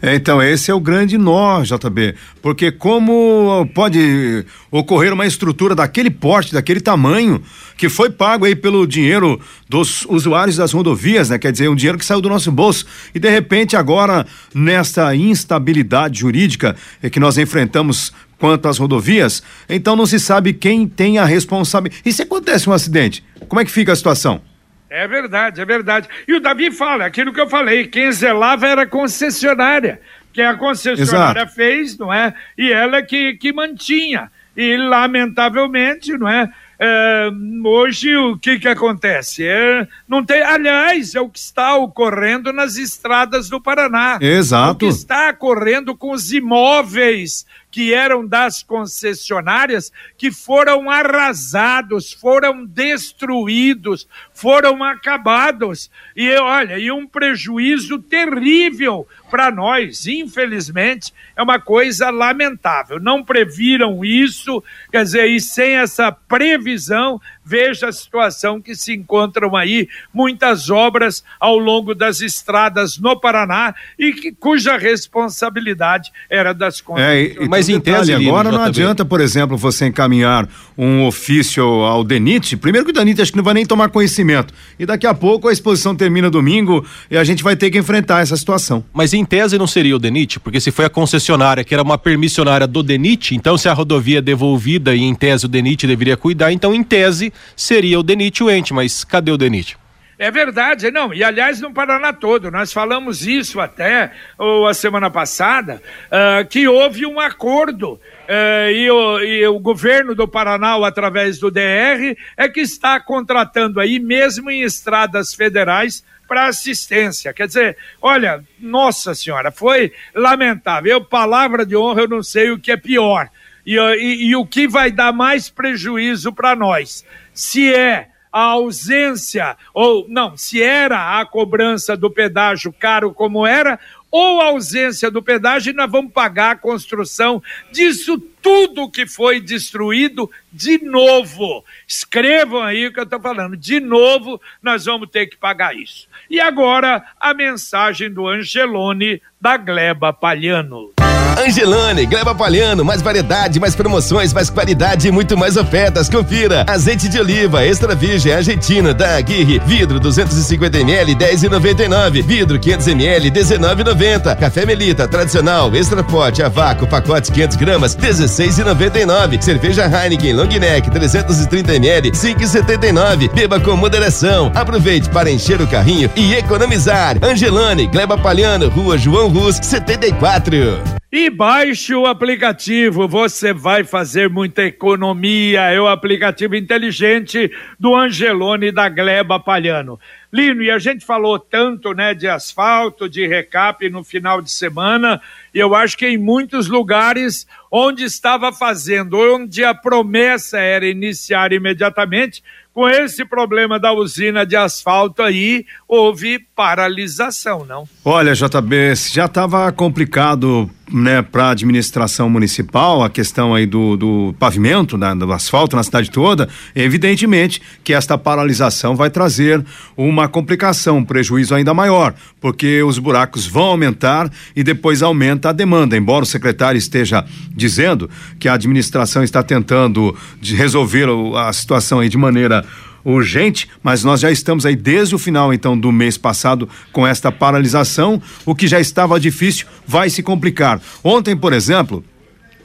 É, 0.02 0.14
então, 0.14 0.42
esse 0.42 0.70
é 0.70 0.74
o 0.74 0.80
grande 0.80 1.18
nó, 1.18 1.62
JB, 1.62 2.14
porque 2.40 2.72
como 2.72 3.68
pode 3.74 4.46
ocorrer 4.70 5.12
uma 5.12 5.26
estrutura 5.26 5.74
daquele 5.74 6.10
porte, 6.10 6.54
daquele 6.54 6.80
tamanho, 6.80 7.42
que 7.76 7.90
foi 7.90 8.08
pago 8.08 8.46
aí 8.46 8.56
pelo 8.56 8.86
dinheiro 8.86 9.38
dos 9.68 10.06
usuários 10.06 10.56
das 10.56 10.72
rodovias, 10.72 11.28
né? 11.28 11.38
Quer 11.38 11.52
dizer, 11.52 11.68
um 11.68 11.74
dinheiro 11.74 11.98
que 11.98 12.04
saiu 12.04 12.22
do 12.22 12.30
nosso 12.30 12.50
bolso 12.50 12.86
e 13.14 13.18
de 13.18 13.28
repente 13.28 13.76
agora, 13.76 14.26
nesta 14.54 15.14
instabilidade 15.14 16.20
jurídica 16.20 16.74
é 17.02 17.10
que 17.10 17.20
nós 17.20 17.36
enfrentamos 17.36 18.10
quanto 18.40 18.66
às 18.66 18.78
rodovias, 18.78 19.42
então 19.68 19.94
não 19.94 20.06
se 20.06 20.18
sabe 20.18 20.54
quem 20.54 20.88
tem 20.88 21.18
a 21.18 21.24
responsabilidade. 21.24 22.02
E 22.04 22.12
se 22.12 22.22
acontece 22.22 22.68
um 22.68 22.72
acidente, 22.72 23.22
como 23.46 23.60
é 23.60 23.64
que 23.64 23.70
fica 23.70 23.92
a 23.92 23.96
situação? 23.96 24.40
É 24.88 25.06
verdade, 25.06 25.60
é 25.60 25.64
verdade. 25.64 26.08
E 26.26 26.34
o 26.34 26.40
Davi 26.40 26.72
fala, 26.72 27.04
aquilo 27.04 27.32
que 27.32 27.40
eu 27.40 27.48
falei, 27.48 27.86
quem 27.86 28.10
zelava 28.10 28.66
era 28.66 28.82
a 28.82 28.86
concessionária, 28.86 30.00
que 30.32 30.42
a 30.42 30.56
concessionária 30.56 31.42
Exato. 31.42 31.54
fez, 31.54 31.96
não 31.96 32.12
é? 32.12 32.34
E 32.58 32.72
ela 32.72 33.02
que, 33.02 33.34
que 33.34 33.52
mantinha. 33.52 34.30
E, 34.56 34.76
lamentavelmente, 34.76 36.18
não 36.18 36.28
é? 36.28 36.50
é 36.78 37.30
hoje 37.64 38.16
o 38.16 38.36
que 38.36 38.58
que 38.58 38.66
acontece? 38.66 39.46
É, 39.46 39.86
não 40.08 40.24
tem, 40.24 40.42
aliás, 40.42 41.14
é 41.14 41.20
o 41.20 41.28
que 41.28 41.38
está 41.38 41.76
ocorrendo 41.76 42.52
nas 42.52 42.76
estradas 42.76 43.48
do 43.48 43.60
Paraná. 43.60 44.18
Exato. 44.20 44.72
O 44.72 44.78
que 44.78 44.86
está 44.86 45.30
ocorrendo 45.30 45.96
com 45.96 46.10
os 46.10 46.32
imóveis 46.32 47.46
que 47.70 47.94
eram 47.94 48.26
das 48.26 48.62
concessionárias 48.62 49.92
que 50.18 50.30
foram 50.30 50.90
arrasados, 50.90 52.12
foram 52.12 52.66
destruídos, 52.66 54.08
foram 54.32 54.82
acabados. 54.82 55.90
E 56.16 56.34
olha, 56.36 56.78
e 56.78 56.90
um 56.90 57.06
prejuízo 57.06 57.98
terrível 57.98 59.06
para 59.30 59.50
nós, 59.50 60.06
infelizmente, 60.06 61.14
é 61.36 61.42
uma 61.42 61.60
coisa 61.60 62.10
lamentável. 62.10 62.98
Não 63.00 63.24
previram 63.24 64.04
isso, 64.04 64.62
quer 64.90 65.04
dizer, 65.04 65.26
e 65.26 65.40
sem 65.40 65.76
essa 65.76 66.10
previsão, 66.10 67.20
veja 67.44 67.88
a 67.88 67.92
situação 67.92 68.60
que 68.60 68.74
se 68.74 68.94
encontram 68.94 69.56
aí 69.56 69.88
muitas 70.12 70.70
obras 70.70 71.24
ao 71.38 71.58
longo 71.58 71.94
das 71.94 72.20
estradas 72.20 72.98
no 72.98 73.18
Paraná 73.18 73.74
e 73.98 74.12
que, 74.12 74.32
cuja 74.32 74.76
responsabilidade 74.76 76.12
era 76.28 76.52
das 76.52 76.80
concessionárias. 76.80 77.36
É, 77.36 77.48
mas 77.48 77.68
em 77.68 77.80
tese 77.80 78.12
agora 78.12 78.52
não 78.52 78.62
adianta, 78.62 79.04
por 79.04 79.20
exemplo, 79.20 79.56
você 79.56 79.86
encaminhar 79.86 80.48
um 80.76 81.06
ofício 81.06 81.64
ao 81.64 82.04
DENIT, 82.04 82.56
primeiro 82.56 82.84
que 82.84 82.92
o 82.92 82.94
DENIT 82.94 83.22
acho 83.22 83.32
que 83.32 83.36
não 83.36 83.44
vai 83.44 83.54
nem 83.54 83.66
tomar 83.66 83.88
conhecimento 83.88 84.52
e 84.78 84.86
daqui 84.86 85.06
a 85.06 85.14
pouco 85.14 85.48
a 85.48 85.52
exposição 85.52 85.94
termina 85.94 86.30
domingo 86.30 86.86
e 87.10 87.16
a 87.16 87.24
gente 87.24 87.42
vai 87.42 87.56
ter 87.56 87.70
que 87.70 87.78
enfrentar 87.78 88.20
essa 88.20 88.36
situação. 88.36 88.84
Mas 88.92 89.12
em 89.12 89.19
tese 89.24 89.58
não 89.58 89.66
seria 89.66 89.96
o 89.96 89.98
DENIT, 89.98 90.40
porque 90.40 90.60
se 90.60 90.70
foi 90.70 90.84
a 90.84 90.90
concessionária 90.90 91.64
que 91.64 91.74
era 91.74 91.82
uma 91.82 91.98
permissionária 91.98 92.66
do 92.66 92.82
DENIT, 92.82 93.34
então 93.34 93.56
se 93.58 93.68
a 93.68 93.72
rodovia 93.72 94.18
é 94.18 94.22
devolvida 94.22 94.94
e 94.94 95.02
em 95.02 95.14
tese 95.14 95.46
o 95.46 95.48
DENIT 95.48 95.86
deveria 95.86 96.16
cuidar, 96.16 96.52
então 96.52 96.74
em 96.74 96.82
tese 96.82 97.32
seria 97.56 97.98
o 97.98 98.02
DENIT 98.02 98.42
o 98.42 98.50
ente, 98.50 98.72
mas 98.72 99.04
cadê 99.04 99.30
o 99.30 99.36
DENIT? 99.36 99.76
É 100.20 100.30
verdade, 100.30 100.90
não, 100.90 101.14
e 101.14 101.24
aliás 101.24 101.62
no 101.62 101.72
Paraná 101.72 102.12
todo, 102.12 102.50
nós 102.50 102.74
falamos 102.74 103.26
isso 103.26 103.58
até 103.58 104.12
ou, 104.36 104.68
a 104.68 104.74
semana 104.74 105.10
passada, 105.10 105.80
uh, 106.08 106.46
que 106.46 106.68
houve 106.68 107.06
um 107.06 107.18
acordo 107.18 107.92
uh, 107.94 108.70
e, 108.70 108.90
o, 108.90 109.18
e, 109.20 109.46
o, 109.46 109.58
governo 109.58 110.14
do 110.14 110.28
Paraná, 110.28 110.76
através 110.86 111.38
do 111.38 111.50
DR, 111.50 112.14
é 112.36 112.48
que 112.50 112.60
está 112.60 113.00
contratando 113.00 113.80
aí, 113.80 113.98
mesmo 113.98 114.50
em 114.50 114.60
estradas 114.60 115.32
federais, 115.32 116.04
para 116.30 116.46
assistência. 116.46 117.32
Quer 117.32 117.48
dizer, 117.48 117.76
olha, 118.00 118.44
nossa 118.56 119.16
senhora, 119.16 119.50
foi 119.50 119.92
lamentável. 120.14 120.92
Eu, 120.92 121.04
palavra 121.04 121.66
de 121.66 121.76
honra, 121.76 122.02
eu 122.02 122.08
não 122.08 122.22
sei 122.22 122.52
o 122.52 122.58
que 122.60 122.70
é 122.70 122.76
pior. 122.76 123.28
E, 123.66 123.76
e, 123.76 124.28
e 124.28 124.36
o 124.36 124.46
que 124.46 124.68
vai 124.68 124.92
dar 124.92 125.12
mais 125.12 125.50
prejuízo 125.50 126.32
para 126.32 126.54
nós. 126.54 127.04
Se 127.34 127.74
é 127.74 128.10
a 128.32 128.42
ausência, 128.42 129.56
ou 129.74 130.06
não, 130.08 130.36
se 130.36 130.62
era 130.62 131.18
a 131.18 131.26
cobrança 131.26 131.96
do 131.96 132.08
pedágio 132.08 132.72
caro 132.72 133.12
como 133.12 133.44
era, 133.44 133.80
ou 134.10 134.40
ausência 134.40 135.10
do 135.10 135.22
pedágio, 135.22 135.72
nós 135.72 135.90
vamos 135.90 136.12
pagar 136.12 136.52
a 136.52 136.56
construção 136.56 137.42
disso 137.70 138.18
tudo 138.42 138.90
que 138.90 139.06
foi 139.06 139.40
destruído 139.40 140.30
de 140.52 140.82
novo. 140.82 141.64
Escrevam 141.86 142.62
aí 142.62 142.86
o 142.86 142.92
que 142.92 143.00
eu 143.00 143.04
estou 143.04 143.20
falando. 143.20 143.56
De 143.56 143.78
novo, 143.80 144.40
nós 144.62 144.84
vamos 144.86 145.10
ter 145.10 145.26
que 145.26 145.36
pagar 145.36 145.76
isso. 145.76 146.08
E 146.28 146.40
agora, 146.40 147.04
a 147.18 147.34
mensagem 147.34 148.10
do 148.10 148.26
Angelone 148.26 149.22
da 149.40 149.56
Gleba 149.56 150.12
Palhano. 150.12 150.99
Angelone, 151.40 152.04
Gleba 152.04 152.34
Palhano, 152.34 152.84
mais 152.84 153.00
variedade, 153.00 153.58
mais 153.58 153.74
promoções, 153.74 154.30
mais 154.30 154.50
qualidade 154.50 155.08
e 155.08 155.10
muito 155.10 155.38
mais 155.38 155.56
ofertas. 155.56 156.06
Confira. 156.06 156.66
Azeite 156.68 157.08
de 157.08 157.18
oliva 157.18 157.64
extra 157.64 157.94
virgem 157.94 158.30
argentina 158.30 158.92
da 158.92 159.16
Aguirre, 159.16 159.58
vidro 159.64 159.98
250 159.98 160.78
ml 160.78 161.14
10,99, 161.14 162.22
vidro 162.22 162.60
500 162.60 162.88
ml 162.88 163.30
19,90. 163.30 164.36
Café 164.36 164.66
Melita 164.66 165.08
tradicional 165.08 165.74
extra 165.74 166.04
forte 166.04 166.42
a 166.42 166.48
vácuo 166.48 166.86
pacote 166.86 167.32
500 167.32 167.56
gramas 167.56 167.96
16,99. 167.96 169.40
Cerveja 169.40 169.86
Heineken 169.86 170.34
Long 170.34 170.46
Neck 170.46 170.90
330 170.90 171.74
ml 171.74 172.10
5,79. 172.10 173.32
Beba 173.32 173.58
com 173.58 173.74
moderação. 173.76 174.52
Aproveite 174.54 175.08
para 175.08 175.30
encher 175.30 175.62
o 175.62 175.66
carrinho 175.66 176.10
e 176.14 176.34
economizar. 176.34 177.16
Angelone, 177.22 177.86
Gleba 177.86 178.18
Palhano, 178.18 178.68
Rua 178.68 178.98
João 178.98 179.28
Rus 179.28 179.56
74. 179.62 180.99
E 181.12 181.28
baixe 181.28 181.92
o 181.92 182.06
aplicativo, 182.06 183.08
você 183.08 183.52
vai 183.52 183.82
fazer 183.82 184.30
muita 184.30 184.62
economia. 184.62 185.62
É 185.62 185.80
o 185.80 185.88
aplicativo 185.88 186.54
inteligente 186.54 187.50
do 187.80 187.96
Angelone 187.96 188.70
da 188.70 188.88
Gleba 188.88 189.40
Palhano. 189.40 189.98
Lino, 190.32 190.62
e 190.62 190.70
a 190.70 190.78
gente 190.78 191.04
falou 191.04 191.36
tanto, 191.36 191.92
né, 191.92 192.14
de 192.14 192.28
asfalto, 192.28 193.08
de 193.08 193.26
recap 193.26 193.90
no 193.90 194.04
final 194.04 194.40
de 194.40 194.52
semana, 194.52 195.20
e 195.52 195.58
eu 195.58 195.74
acho 195.74 195.98
que 195.98 196.06
em 196.06 196.16
muitos 196.16 196.68
lugares 196.68 197.44
onde 197.68 198.04
estava 198.04 198.52
fazendo, 198.52 199.18
onde 199.18 199.64
a 199.64 199.74
promessa 199.74 200.60
era 200.60 200.86
iniciar 200.86 201.52
imediatamente, 201.52 202.40
com 202.72 202.88
esse 202.88 203.24
problema 203.24 203.80
da 203.80 203.92
usina 203.92 204.46
de 204.46 204.54
asfalto 204.54 205.22
aí, 205.22 205.66
houve 205.88 206.38
paralisação, 206.54 207.64
não? 207.64 207.88
Olha, 208.04 208.32
JB, 208.32 208.94
já 209.12 209.24
estava 209.24 209.72
complicado 209.72 210.70
né, 210.92 211.22
para 211.22 211.46
a 211.46 211.50
administração 211.50 212.28
municipal, 212.28 213.02
a 213.02 213.10
questão 213.10 213.54
aí 213.54 213.66
do, 213.66 213.96
do 213.96 214.34
pavimento, 214.38 214.98
né, 214.98 215.14
do 215.14 215.32
asfalto 215.32 215.76
na 215.76 215.82
cidade 215.82 216.10
toda, 216.10 216.48
evidentemente 216.74 217.60
que 217.84 217.92
esta 217.92 218.18
paralisação 218.18 218.96
vai 218.96 219.10
trazer 219.10 219.64
uma 219.96 220.28
complicação, 220.28 220.98
um 220.98 221.04
prejuízo 221.04 221.54
ainda 221.54 221.72
maior, 221.72 222.14
porque 222.40 222.82
os 222.82 222.98
buracos 222.98 223.46
vão 223.46 223.64
aumentar 223.64 224.30
e 224.54 224.62
depois 224.62 225.02
aumenta 225.02 225.50
a 225.50 225.52
demanda. 225.52 225.96
Embora 225.96 226.24
o 226.24 226.26
secretário 226.26 226.78
esteja 226.78 227.24
dizendo 227.50 228.10
que 228.38 228.48
a 228.48 228.54
administração 228.54 229.22
está 229.22 229.42
tentando 229.42 230.16
resolver 230.42 231.06
a 231.36 231.52
situação 231.52 232.00
aí 232.00 232.08
de 232.08 232.18
maneira 232.18 232.64
urgente, 233.04 233.68
mas 233.82 234.04
nós 234.04 234.20
já 234.20 234.30
estamos 234.30 234.66
aí 234.66 234.76
desde 234.76 235.14
o 235.14 235.18
final 235.18 235.52
então 235.52 235.78
do 235.78 235.90
mês 235.92 236.16
passado 236.16 236.68
com 236.92 237.06
esta 237.06 237.32
paralisação, 237.32 238.20
o 238.44 238.54
que 238.54 238.66
já 238.66 238.80
estava 238.80 239.18
difícil 239.18 239.66
vai 239.86 240.10
se 240.10 240.22
complicar. 240.22 240.80
Ontem, 241.02 241.36
por 241.36 241.52
exemplo, 241.52 242.04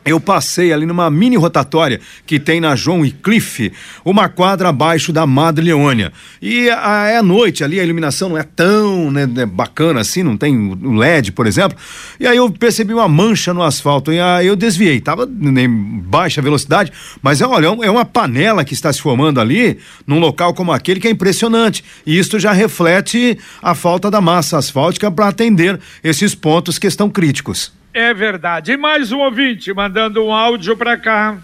eu 0.05 0.19
passei 0.19 0.71
ali 0.71 0.85
numa 0.85 1.09
mini 1.09 1.35
rotatória 1.35 1.99
que 2.27 2.39
tem 2.39 2.61
na 2.61 2.75
João 2.75 3.03
e 3.03 3.11
Cliff, 3.11 3.73
uma 4.05 4.29
quadra 4.29 4.69
abaixo 4.69 5.11
da 5.11 5.25
Madre 5.25 5.65
Leônia. 5.65 6.13
E 6.39 6.69
a, 6.69 7.07
é 7.07 7.21
noite 7.23 7.63
ali, 7.63 7.79
a 7.79 7.83
iluminação 7.83 8.29
não 8.29 8.37
é 8.37 8.43
tão 8.43 9.09
né, 9.09 9.25
né 9.25 9.45
bacana 9.47 10.01
assim, 10.01 10.21
não 10.21 10.37
tem 10.37 10.55
o 10.55 10.93
LED, 10.93 11.31
por 11.31 11.47
exemplo. 11.47 11.75
E 12.19 12.27
aí 12.27 12.37
eu 12.37 12.51
percebi 12.51 12.93
uma 12.93 13.07
mancha 13.07 13.51
no 13.51 13.63
asfalto 13.63 14.13
e 14.13 14.19
aí 14.19 14.45
eu 14.45 14.55
desviei. 14.55 15.01
Tava 15.01 15.23
em 15.23 15.67
baixa 15.67 16.41
velocidade, 16.41 16.91
mas 17.21 17.41
olha, 17.41 17.67
é 17.81 17.89
uma 17.89 18.05
panela 18.05 18.63
que 18.63 18.75
está 18.75 18.93
se 18.93 19.01
formando 19.01 19.41
ali, 19.41 19.79
num 20.05 20.19
local 20.19 20.53
como 20.53 20.71
aquele 20.71 20.99
que 20.99 21.07
é 21.07 21.11
impressionante. 21.11 21.83
E 22.05 22.17
isso 22.17 22.39
já 22.39 22.51
reflete 22.51 23.39
a 23.61 23.73
falta 23.73 24.11
da 24.11 24.21
massa 24.21 24.57
asfáltica 24.59 25.09
para 25.09 25.29
atender 25.29 25.79
esses 26.03 26.35
pontos 26.35 26.77
que 26.77 26.85
estão 26.85 27.09
críticos. 27.09 27.73
É 27.95 28.13
verdade. 28.13 28.73
E 28.73 28.77
mais 28.77 29.13
um 29.13 29.19
ouvinte 29.19 29.73
mandando 29.73 30.21
um 30.21 30.33
áudio 30.33 30.75
para 30.75 30.97
cá. 30.97 31.37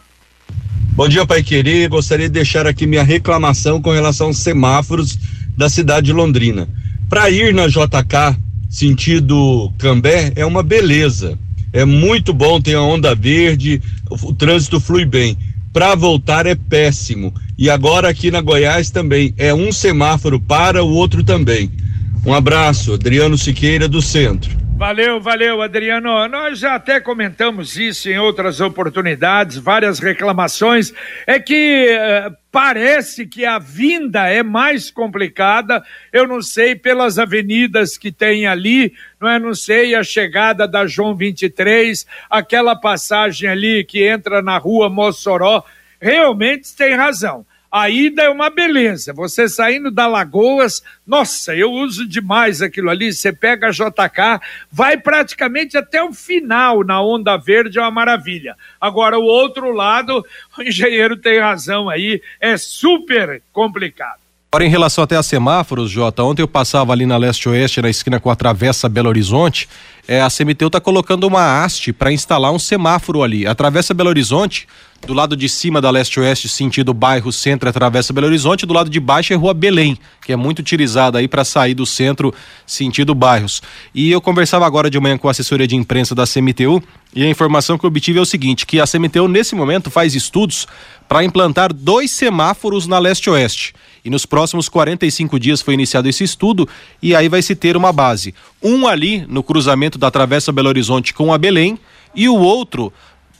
Bom 0.92 1.08
dia, 1.08 1.26
Pai 1.26 1.42
Querer. 1.42 1.88
Gostaria 1.88 2.28
de 2.28 2.34
deixar 2.34 2.68
aqui 2.68 2.86
minha 2.86 3.04
reclamação 3.04 3.82
com 3.82 3.90
relação 3.90 4.28
aos 4.28 4.40
semáforos 4.40 5.18
da 5.56 5.70
cidade 5.70 6.08
de 6.08 6.12
Londrina. 6.12 6.68
Para 7.10 7.30
ir 7.30 7.54
na 7.54 7.68
JK 7.68 8.38
sentido 8.70 9.72
Cambé 9.78 10.34
é 10.36 10.46
uma 10.46 10.62
beleza. 10.62 11.40
É 11.72 11.86
muito 11.86 12.34
bom, 12.34 12.60
tem 12.60 12.74
a 12.74 12.82
onda 12.82 13.16
verde, 13.16 13.82
o, 14.10 14.16
o 14.16 14.34
trânsito 14.34 14.78
flui 14.78 15.06
bem. 15.06 15.38
Para 15.72 15.96
voltar 15.96 16.46
é 16.46 16.54
péssimo. 16.54 17.34
E 17.58 17.70
agora 17.70 18.10
aqui 18.10 18.30
na 18.30 18.42
Goiás 18.42 18.92
também 18.92 19.34
é 19.38 19.54
um 19.54 19.72
semáforo 19.72 20.38
para, 20.38 20.84
o 20.84 20.92
outro 20.92 21.24
também. 21.24 21.72
Um 22.26 22.34
abraço, 22.34 22.96
Adriano 22.96 23.38
Siqueira 23.38 23.88
do 23.88 24.02
Centro. 24.02 24.61
Valeu, 24.82 25.22
valeu, 25.22 25.62
Adriano. 25.62 26.28
Nós 26.28 26.58
já 26.58 26.74
até 26.74 27.00
comentamos 27.00 27.78
isso 27.78 28.10
em 28.10 28.18
outras 28.18 28.60
oportunidades, 28.60 29.60
várias 29.60 30.00
reclamações. 30.00 30.92
É 31.28 31.40
que 31.40 31.88
uh, 31.96 32.36
parece 32.52 33.28
que 33.28 33.46
a 33.46 33.60
vinda 33.60 34.28
é 34.28 34.42
mais 34.42 34.90
complicada. 34.90 35.84
Eu 36.12 36.28
não 36.28 36.42
sei 36.42 36.74
pelas 36.74 37.20
avenidas 37.20 37.96
que 37.96 38.12
tem 38.12 38.48
ali, 38.48 38.92
não 39.20 39.30
é? 39.30 39.38
Não 39.38 39.54
sei 39.54 39.94
a 39.94 40.02
chegada 40.02 40.68
da 40.68 40.88
João 40.88 41.16
23, 41.16 42.04
aquela 42.28 42.76
passagem 42.76 43.48
ali 43.48 43.84
que 43.84 44.04
entra 44.04 44.42
na 44.42 44.58
rua 44.58 44.90
Mossoró. 44.90 45.64
Realmente 46.02 46.76
tem 46.76 46.96
razão. 46.96 47.46
A 47.72 47.90
ida 47.90 48.24
é 48.24 48.30
uma 48.30 48.50
beleza. 48.50 49.14
Você 49.14 49.48
saindo 49.48 49.90
da 49.90 50.06
Lagoas, 50.06 50.84
nossa, 51.08 51.56
eu 51.56 51.72
uso 51.72 52.06
demais 52.06 52.62
aquilo 52.62 52.90
ali. 52.90 53.14
Você 53.14 53.32
pega 53.32 53.68
a 53.68 53.72
JK, 53.72 54.46
vai 54.70 54.98
praticamente 54.98 55.78
até 55.78 56.04
o 56.04 56.12
final 56.12 56.84
na 56.84 57.02
Onda 57.02 57.38
Verde, 57.38 57.80
é 57.80 57.82
uma 57.82 57.90
maravilha. 57.90 58.58
Agora, 58.80 59.18
o 59.18 59.24
outro 59.24 59.72
lado, 59.72 60.26
o 60.60 60.62
engenheiro 60.62 61.16
tem 61.16 61.40
razão 61.40 61.90
aí, 61.90 62.22
é 62.42 62.58
super 62.58 63.42
complicado. 63.54 64.20
Agora, 64.54 64.66
em 64.66 64.70
relação 64.70 65.06
até 65.06 65.16
a 65.16 65.24
semáforos, 65.24 65.90
Jota, 65.90 66.24
ontem 66.24 66.42
eu 66.42 66.48
passava 66.50 66.92
ali 66.92 67.06
na 67.06 67.16
leste-oeste, 67.16 67.82
na 67.82 67.90
esquina 67.90 68.20
com 68.20 68.30
a 68.30 68.36
Travessa 68.36 68.90
Belo 68.90 69.08
Horizonte, 69.08 69.70
é, 70.08 70.22
a 70.22 70.30
CMTU 70.30 70.68
está 70.68 70.80
colocando 70.80 71.26
uma 71.26 71.64
haste 71.64 71.94
para 71.94 72.12
instalar 72.12 72.52
um 72.52 72.60
semáforo 72.60 73.24
ali. 73.24 73.46
A 73.46 73.54
Travessa 73.54 73.94
Belo 73.94 74.10
Horizonte, 74.10 74.68
do 75.06 75.14
lado 75.14 75.36
de 75.36 75.48
cima 75.48 75.82
da 75.82 75.90
leste-oeste, 75.90 76.50
sentido 76.50 76.94
bairro 76.94 77.32
centro, 77.32 77.70
é 77.70 77.72
Travessa 77.72 78.14
Belo 78.14 78.28
Horizonte, 78.28 78.66
do 78.66 78.74
lado 78.74 78.90
de 78.90 79.00
baixo 79.00 79.34
é 79.34 79.36
Rua 79.36 79.54
Belém, 79.54 79.98
que 80.26 80.32
é 80.32 80.36
muito 80.36 80.60
utilizada 80.60 81.20
aí 81.20 81.28
para 81.28 81.44
sair 81.44 81.74
do 81.74 81.86
centro, 81.86 82.34
sentido 82.66 83.16
bairros. 83.16 83.62
E 83.94 84.12
eu 84.12 84.22
conversava 84.22 84.66
agora 84.66 84.90
de 84.90 85.00
manhã 85.00 85.18
com 85.18 85.28
a 85.28 85.32
assessoria 85.32 85.68
de 85.68 85.76
imprensa 85.76 86.14
da 86.14 86.26
CMTU 86.28 86.82
e 87.16 87.24
a 87.24 87.30
informação 87.30 87.78
que 87.78 87.86
eu 87.86 87.90
obtive 87.90 88.20
é 88.20 88.22
o 88.22 88.26
seguinte, 88.26 88.66
que 88.66 88.80
a 88.80 88.88
CMTU 88.88 89.28
nesse 89.28 89.56
momento 89.56 89.92
faz 89.92 90.16
estudos 90.16 90.68
para 91.08 91.24
implantar 91.24 91.74
dois 91.74 92.12
semáforos 92.12 92.88
na 92.88 92.98
leste-oeste. 92.98 93.74
E 94.04 94.10
nos 94.10 94.26
próximos 94.26 94.68
45 94.68 95.40
dias 95.40 95.62
foi 95.62 95.74
iniciado 95.74 96.10
esse 96.10 96.24
estudo 96.24 96.68
e 97.02 97.16
aí 97.16 97.30
vai 97.30 97.42
se 97.42 97.56
ter 97.56 97.78
uma 97.78 97.92
base. 97.92 98.34
Um 98.64 98.88
ali 98.88 99.26
no 99.28 99.44
cruzamento 99.44 99.98
da 100.02 100.12
Travessa 100.12 100.52
Belo 100.52 100.68
Horizonte 100.68 101.14
com 101.14 101.32
a 101.32 101.38
Belém 101.38 101.80
e 102.14 102.28
o 102.28 102.36
outro 102.36 102.92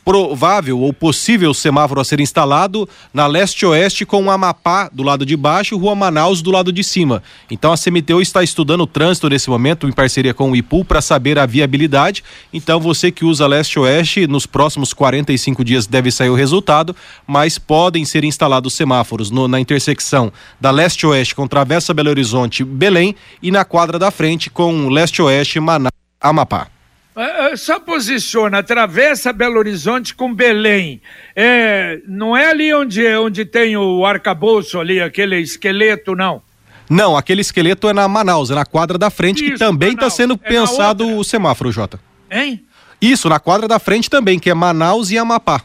provável 0.04 0.80
ou 0.80 0.92
possível 0.92 1.54
semáforo 1.54 2.00
a 2.00 2.04
ser 2.04 2.20
instalado 2.20 2.88
na 3.14 3.26
leste-oeste 3.26 4.04
com 4.04 4.24
o 4.24 4.30
Amapá 4.30 4.90
do 4.92 5.02
lado 5.02 5.24
de 5.24 5.36
baixo 5.36 5.74
e 5.74 5.78
Rua 5.78 5.94
Manaus 5.94 6.42
do 6.42 6.50
lado 6.50 6.72
de 6.72 6.82
cima. 6.82 7.22
Então 7.50 7.72
a 7.72 7.76
CMTU 7.76 8.20
está 8.20 8.42
estudando 8.42 8.82
o 8.82 8.86
trânsito 8.86 9.28
nesse 9.28 9.48
momento 9.48 9.88
em 9.88 9.92
parceria 9.92 10.34
com 10.34 10.50
o 10.50 10.56
IPU 10.56 10.84
para 10.84 11.00
saber 11.00 11.38
a 11.38 11.46
viabilidade. 11.46 12.24
Então 12.52 12.80
você 12.80 13.10
que 13.10 13.24
usa 13.24 13.46
leste-oeste, 13.46 14.26
nos 14.26 14.46
próximos 14.46 14.92
45 14.92 15.64
dias 15.64 15.86
deve 15.86 16.10
sair 16.10 16.30
o 16.30 16.34
resultado, 16.34 16.94
mas 17.26 17.58
podem 17.58 18.04
ser 18.04 18.24
instalados 18.24 18.74
semáforos 18.74 19.30
no, 19.30 19.46
na 19.46 19.60
intersecção 19.60 20.32
da 20.60 20.70
leste-oeste 20.70 21.34
com 21.34 21.46
Travessa 21.46 21.94
Belo 21.94 22.10
Horizonte 22.10 22.64
Belém 22.64 23.14
e 23.42 23.50
na 23.50 23.64
quadra 23.64 23.98
da 23.98 24.10
frente 24.10 24.50
com 24.50 24.88
leste-oeste 24.88 25.60
Manaus 25.60 26.01
Amapá. 26.22 26.68
Uh, 27.14 27.54
só 27.58 27.78
posiciona, 27.78 28.58
atravessa 28.58 29.34
Belo 29.34 29.58
Horizonte 29.58 30.14
com 30.14 30.34
Belém. 30.34 31.02
É, 31.36 32.00
não 32.08 32.34
é 32.34 32.48
ali 32.48 32.72
onde, 32.72 33.06
onde 33.16 33.44
tem 33.44 33.76
o 33.76 34.06
arcabouço 34.06 34.80
ali, 34.80 34.98
aquele 35.00 35.38
esqueleto, 35.38 36.14
não. 36.14 36.40
Não, 36.88 37.16
aquele 37.16 37.42
esqueleto 37.42 37.88
é 37.88 37.92
na 37.92 38.08
Manaus, 38.08 38.50
é 38.50 38.54
na 38.54 38.64
quadra 38.64 38.96
da 38.96 39.10
frente, 39.10 39.42
Isso, 39.42 39.52
que 39.52 39.58
também 39.58 39.92
está 39.92 40.08
sendo 40.08 40.34
é 40.42 40.48
pensado 40.48 41.16
o 41.16 41.22
semáforo, 41.22 41.70
Jota. 41.70 42.00
Hein? 42.30 42.64
Isso, 43.00 43.28
na 43.28 43.38
quadra 43.38 43.68
da 43.68 43.78
frente 43.78 44.08
também, 44.08 44.38
que 44.38 44.48
é 44.48 44.54
Manaus 44.54 45.10
e 45.10 45.18
Amapá. 45.18 45.62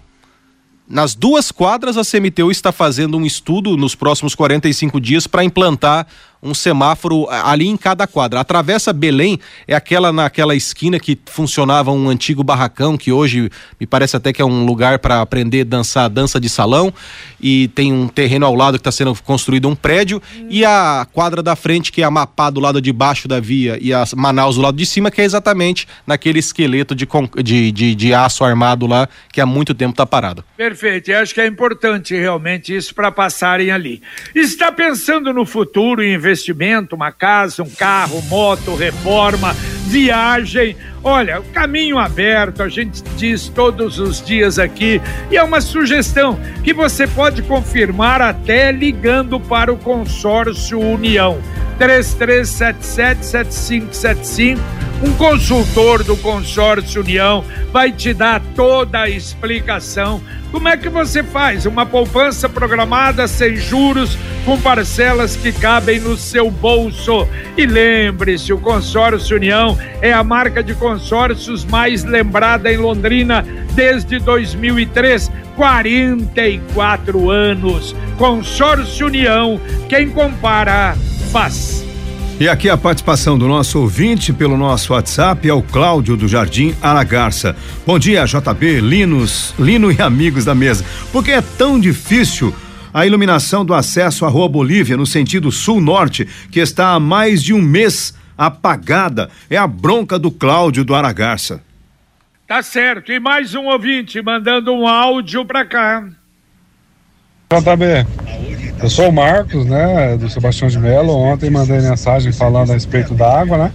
Nas 0.89 1.13
duas 1.15 1.51
quadras, 1.51 1.97
a 1.97 2.01
CMTU 2.01 2.49
está 2.49 2.71
fazendo 2.71 3.17
um 3.17 3.25
estudo 3.25 3.75
nos 3.75 3.93
próximos 3.93 4.33
45 4.33 5.01
dias 5.01 5.27
para 5.27 5.43
implantar 5.43 6.07
um 6.41 6.53
semáforo 6.53 7.27
ali 7.29 7.67
em 7.67 7.77
cada 7.77 8.05
quadra. 8.05 8.39
A 8.39 8.43
Travessa 8.43 8.93
Belém 8.93 9.39
é 9.67 9.75
aquela 9.75 10.11
naquela 10.11 10.55
esquina 10.55 10.99
que 10.99 11.17
funcionava 11.25 11.91
um 11.91 12.09
antigo 12.09 12.43
barracão, 12.43 12.97
que 12.97 13.11
hoje 13.11 13.49
me 13.79 13.85
parece 13.85 14.15
até 14.15 14.31
que 14.31 14.41
é 14.41 14.45
um 14.45 14.65
lugar 14.65 14.99
para 14.99 15.21
aprender 15.21 15.61
a 15.61 15.65
dançar 15.65 16.09
dança 16.09 16.39
de 16.39 16.49
salão. 16.49 16.93
E 17.41 17.67
tem 17.69 17.93
um 17.93 18.07
terreno 18.07 18.45
ao 18.45 18.55
lado 18.55 18.75
que 18.75 18.81
está 18.81 18.91
sendo 18.91 19.15
construído 19.23 19.67
um 19.67 19.75
prédio. 19.75 20.21
Hum. 20.35 20.47
E 20.49 20.65
a 20.65 21.07
quadra 21.11 21.43
da 21.43 21.55
frente, 21.55 21.91
que 21.91 22.01
é 22.01 22.05
a 22.05 22.11
Mapá 22.11 22.49
do 22.49 22.59
lado 22.59 22.81
de 22.81 22.91
baixo 22.91 23.27
da 23.27 23.39
via, 23.39 23.77
e 23.81 23.93
a 23.93 24.03
Manaus 24.15 24.55
do 24.55 24.61
lado 24.61 24.77
de 24.77 24.85
cima, 24.85 25.11
que 25.11 25.21
é 25.21 25.23
exatamente 25.23 25.87
naquele 26.05 26.39
esqueleto 26.39 26.95
de, 26.95 27.07
de, 27.43 27.71
de, 27.71 27.95
de 27.95 28.13
aço 28.13 28.43
armado 28.43 28.87
lá, 28.87 29.07
que 29.31 29.41
há 29.41 29.45
muito 29.45 29.73
tempo 29.73 29.91
está 29.91 30.05
parado. 30.05 30.43
Perfeito. 30.55 31.11
Eu 31.11 31.19
acho 31.19 31.33
que 31.33 31.41
é 31.41 31.47
importante 31.47 32.15
realmente 32.15 32.75
isso 32.75 32.93
para 32.93 33.11
passarem 33.11 33.71
ali. 33.71 34.01
Está 34.33 34.71
pensando 34.71 35.33
no 35.33 35.45
futuro 35.45 36.03
em 36.03 36.17
investimento, 36.27 36.95
uma 36.95 37.11
casa, 37.11 37.63
um 37.63 37.69
carro, 37.69 38.21
moto, 38.23 38.75
reforma, 38.75 39.55
viagem. 39.87 40.77
Olha, 41.03 41.41
caminho 41.53 41.97
aberto, 41.97 42.61
a 42.61 42.69
gente 42.69 43.01
diz 43.15 43.47
todos 43.47 43.97
os 43.99 44.23
dias 44.23 44.59
aqui, 44.59 45.01
e 45.31 45.37
é 45.37 45.43
uma 45.43 45.61
sugestão 45.61 46.37
que 46.63 46.71
você 46.73 47.07
pode 47.07 47.41
confirmar 47.41 48.21
até 48.21 48.71
ligando 48.71 49.39
para 49.39 49.73
o 49.73 49.77
consórcio 49.77 50.79
União. 50.79 51.39
33777575. 51.79 54.59
Um 55.03 55.13
consultor 55.13 56.03
do 56.03 56.17
consórcio 56.17 57.01
União 57.01 57.43
vai 57.71 57.91
te 57.91 58.15
dar 58.15 58.41
toda 58.55 59.01
a 59.01 59.09
explicação 59.09 60.19
como 60.51 60.69
é 60.69 60.77
que 60.77 60.87
você 60.87 61.23
faz 61.23 61.65
uma 61.65 61.85
poupança 61.85 62.47
programada 62.47 63.27
sem 63.27 63.57
juros, 63.57 64.17
com 64.45 64.59
parcelas 64.59 65.35
que 65.35 65.51
cabem 65.51 65.99
no 65.99 66.15
seu 66.15 66.49
bolso? 66.49 67.27
E 67.57 67.65
lembre-se, 67.65 68.53
o 68.53 68.57
Consórcio 68.57 69.35
União 69.35 69.76
é 70.01 70.13
a 70.13 70.23
marca 70.23 70.63
de 70.63 70.73
consórcios 70.73 71.65
mais 71.65 72.03
lembrada 72.03 72.71
em 72.71 72.77
Londrina 72.77 73.45
desde 73.75 74.19
2003. 74.19 75.31
44 75.57 77.31
anos. 77.31 77.95
Consórcio 78.17 79.07
União, 79.07 79.59
quem 79.89 80.07
compara, 80.09 80.95
faz. 81.31 81.83
E 82.39 82.47
aqui 82.47 82.69
a 82.69 82.77
participação 82.77 83.35
do 83.35 83.47
nosso 83.47 83.79
ouvinte 83.79 84.31
pelo 84.31 84.55
nosso 84.55 84.93
WhatsApp 84.93 85.49
é 85.49 85.53
o 85.53 85.63
Cláudio 85.63 86.15
do 86.15 86.27
Jardim 86.27 86.75
Aragarça. 86.79 87.55
Bom 87.83 87.97
dia, 87.97 88.25
JB, 88.25 88.79
Linos, 88.79 89.55
Lino 89.57 89.91
e 89.91 89.99
amigos 89.99 90.45
da 90.45 90.53
mesa. 90.53 90.85
Por 91.11 91.23
que 91.23 91.31
é 91.31 91.41
tão 91.41 91.79
difícil 91.79 92.53
a 92.93 93.07
iluminação 93.07 93.65
do 93.65 93.73
acesso 93.73 94.23
à 94.23 94.29
Rua 94.29 94.47
Bolívia 94.47 94.95
no 94.95 95.05
sentido 95.05 95.51
sul-norte, 95.51 96.27
que 96.51 96.59
está 96.59 96.93
há 96.93 96.99
mais 96.99 97.41
de 97.41 97.55
um 97.55 97.61
mês 97.61 98.13
apagada? 98.37 99.29
É 99.49 99.57
a 99.57 99.67
bronca 99.67 100.19
do 100.19 100.31
Cláudio 100.31 100.85
do 100.85 100.93
Aragarça. 100.93 101.61
Tá 102.47 102.61
certo. 102.61 103.11
E 103.11 103.19
mais 103.19 103.55
um 103.55 103.65
ouvinte 103.65 104.21
mandando 104.21 104.73
um 104.73 104.87
áudio 104.87 105.45
para 105.45 105.65
cá. 105.65 106.07
JB, 107.49 108.05
eu 108.81 108.89
sou 108.89 109.09
o 109.09 109.13
Marcos, 109.13 109.65
né, 109.65 110.17
do 110.17 110.29
Sebastião 110.29 110.69
de 110.69 110.77
Melo. 110.77 111.13
Ontem 111.13 111.49
mandei 111.49 111.79
mensagem 111.79 112.31
falando 112.31 112.71
a 112.71 112.73
respeito 112.73 113.13
da 113.13 113.39
água, 113.39 113.57
né? 113.57 113.73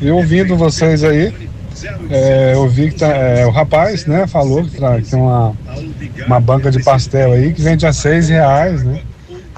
E 0.00 0.10
ouvindo 0.10 0.56
vocês 0.56 1.04
aí, 1.04 1.32
é, 2.10 2.54
eu 2.54 2.68
vi 2.68 2.90
que 2.90 2.98
tá, 2.98 3.08
é, 3.08 3.46
o 3.46 3.50
rapaz, 3.50 4.06
né, 4.06 4.26
falou 4.26 4.64
que, 4.64 4.78
tá, 4.78 4.96
que 5.00 5.10
tem 5.10 5.18
uma, 5.18 5.54
uma 6.26 6.40
banca 6.40 6.70
de 6.70 6.82
pastel 6.82 7.32
aí 7.32 7.52
que 7.52 7.62
vende 7.62 7.86
a 7.86 7.92
seis 7.92 8.28
reais, 8.28 8.82
né? 8.82 9.02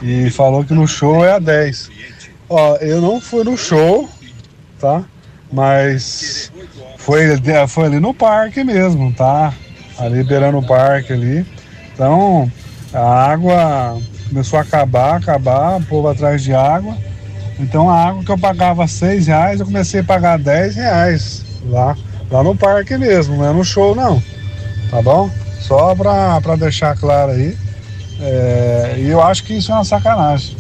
E 0.03 0.31
falou 0.31 0.65
que 0.65 0.75
no 0.75 0.87
show 0.87 1.25
é 1.25 1.33
a 1.33 1.39
dez. 1.39 1.91
Ó, 2.49 2.77
eu 2.77 3.01
não 3.01 3.21
fui 3.21 3.45
no 3.45 3.57
show, 3.57 4.09
tá? 4.83 5.03
Mas 5.53 6.51
foi, 6.99 7.23
foi 7.69 7.87
ali 7.87 8.01
no 8.01 8.13
parque 8.13 8.65
mesmo, 8.65 9.13
tá? 9.13 9.55
Ali 9.99 10.25
beirando 10.25 10.59
o 10.59 10.67
parque 10.67 11.13
ali. 11.13 11.47
Então, 11.95 12.51
a 12.93 13.31
água 13.31 13.99
começou 14.29 14.59
a 14.59 14.63
acabar, 14.63 15.17
acabar, 15.17 15.77
o 15.77 15.83
povo 15.85 16.09
atrás 16.09 16.43
de 16.43 16.53
água. 16.53 16.97
Então 17.59 17.89
a 17.89 18.09
água 18.09 18.25
que 18.25 18.31
eu 18.31 18.39
pagava 18.39 18.87
seis 18.89 19.27
reais, 19.27 19.61
eu 19.61 19.67
comecei 19.67 20.01
a 20.01 20.05
pagar 20.05 20.39
dez 20.39 20.75
reais 20.75 21.45
lá, 21.67 21.97
lá 22.31 22.43
no 22.43 22.57
parque 22.57 22.97
mesmo, 22.97 23.37
não 23.37 23.51
é 23.51 23.53
no 23.53 23.65
show 23.65 23.95
não. 23.95 24.23
Tá 24.91 25.01
bom? 25.01 25.31
Só 25.61 25.95
pra, 25.95 26.41
pra 26.41 26.57
deixar 26.57 26.97
claro 26.97 27.33
aí. 27.33 27.57
É, 28.21 28.95
e 28.99 29.09
eu 29.09 29.23
acho 29.23 29.45
que 29.45 29.55
isso 29.55 29.71
é 29.71 29.75
uma 29.75 29.85
sacanagem. 29.85 30.57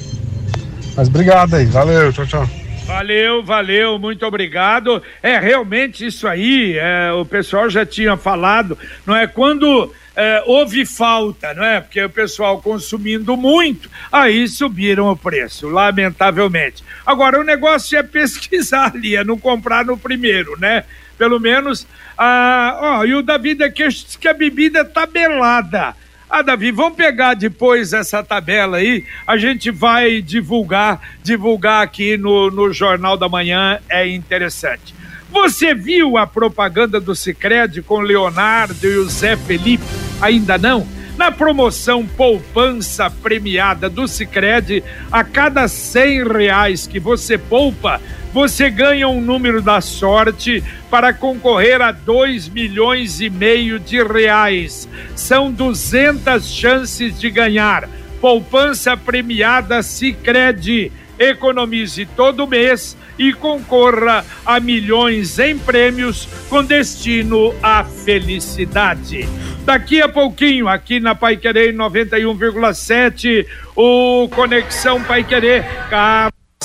Mas 0.97 1.09
obrigado 1.09 1.55
aí, 1.55 1.65
valeu, 1.65 2.13
tchau, 2.13 2.27
tchau. 2.27 2.62
Valeu, 2.87 3.43
valeu, 3.43 3.99
muito 3.99 4.27
obrigado. 4.27 5.03
É 5.23 5.39
realmente 5.39 6.05
isso 6.05 6.27
aí, 6.27 6.77
é, 6.77 7.13
o 7.13 7.25
pessoal 7.25 7.71
já 7.71 7.87
tinha 7.87 8.17
falado, 8.17 8.77
não 9.07 9.17
é? 9.17 9.27
Quando 9.27 9.93
é, 10.17 10.43
houve 10.47 10.85
falta, 10.85 11.55
não 11.55 11.65
é? 11.65 11.81
Porque 11.81 12.03
o 12.03 12.11
pessoal 12.11 12.61
consumindo 12.61 13.37
muito, 13.37 13.89
aí 14.11 14.47
subiram 14.49 15.09
o 15.09 15.17
preço, 15.17 15.69
lamentavelmente. 15.69 16.85
Agora, 17.07 17.41
o 17.41 17.45
negócio 17.45 17.97
é 17.97 18.03
pesquisar 18.03 18.93
ali, 18.95 19.17
é 19.17 19.25
não 19.25 19.39
comprar 19.39 19.85
no 19.85 19.97
primeiro, 19.97 20.59
né? 20.59 20.85
Pelo 21.17 21.39
menos, 21.39 21.87
ah, 22.19 22.79
ó, 22.81 23.05
e 23.05 23.15
o 23.15 23.25
aqui 23.65 23.89
diz 23.89 24.17
que 24.17 24.29
a 24.29 24.35
bebida 24.35 24.81
é 24.81 24.85
tabelada. 24.85 25.95
Ah, 26.35 26.41
Davi, 26.41 26.73
vamos 26.73 26.97
pegar 26.97 27.35
depois 27.35 27.93
essa 27.93 28.23
tabela 28.23 28.79
aí, 28.79 29.05
a 29.27 29.37
gente 29.37 29.71
vai 29.71 30.23
divulgar, 30.23 30.99
divulgar 31.23 31.83
aqui 31.83 32.17
no, 32.17 32.51
no 32.51 32.73
Jornal 32.73 33.19
da 33.19 33.29
Manhã, 33.29 33.79
é 33.87 34.09
interessante. 34.09 34.95
Você 35.31 35.75
viu 35.75 36.17
a 36.17 36.27
propaganda 36.27 36.99
do 36.99 37.15
Cicred 37.15 37.83
com 37.83 38.01
Leonardo 38.01 38.87
e 38.87 38.97
o 38.97 39.11
Zé 39.11 39.37
Felipe? 39.37 39.85
Ainda 40.23 40.57
não? 40.57 40.89
Na 41.19 41.31
promoção 41.31 42.07
Poupança 42.07 43.11
Premiada 43.11 43.91
do 43.91 44.09
Cicred, 44.09 44.83
a 45.13 45.23
cada 45.23 45.69
cem 45.69 46.27
reais 46.27 46.87
que 46.87 46.99
você 46.99 47.37
poupa, 47.37 48.01
você 48.33 48.71
ganha 48.71 49.09
um 49.09 49.21
número 49.21 49.61
da 49.61 49.81
sorte 49.81 50.65
para 50.91 51.13
concorrer 51.13 51.81
a 51.83 51.93
2 51.93 52.49
milhões 52.49 53.21
e 53.21 53.29
meio 53.29 53.79
de 53.79 54.03
reais. 54.03 54.89
São 55.15 55.53
200 55.53 56.47
chances 56.49 57.19
de 57.19 57.31
ganhar. 57.31 57.89
Poupança 58.21 58.97
premiada 58.97 59.83
Sicredi. 59.83 60.91
Economize 61.19 62.07
todo 62.17 62.49
mês 62.49 62.97
e 63.19 63.33
concorra 63.33 64.25
a 64.45 64.59
milhões 64.59 65.39
em 65.39 65.57
prêmios 65.59 66.27
com 66.49 66.65
destino 66.65 67.55
à 67.63 67.85
felicidade. 67.85 69.29
Daqui 69.65 70.03
a 70.03 70.09
pouquinho, 70.09 70.67
aqui 70.67 70.99
na 70.99 71.15
Pai 71.15 71.37
Querer 71.37 71.73
91,7, 71.75 73.47
o 73.77 74.29
Conexão 74.31 75.01
Pai 75.05 75.23
Querer. 75.23 75.65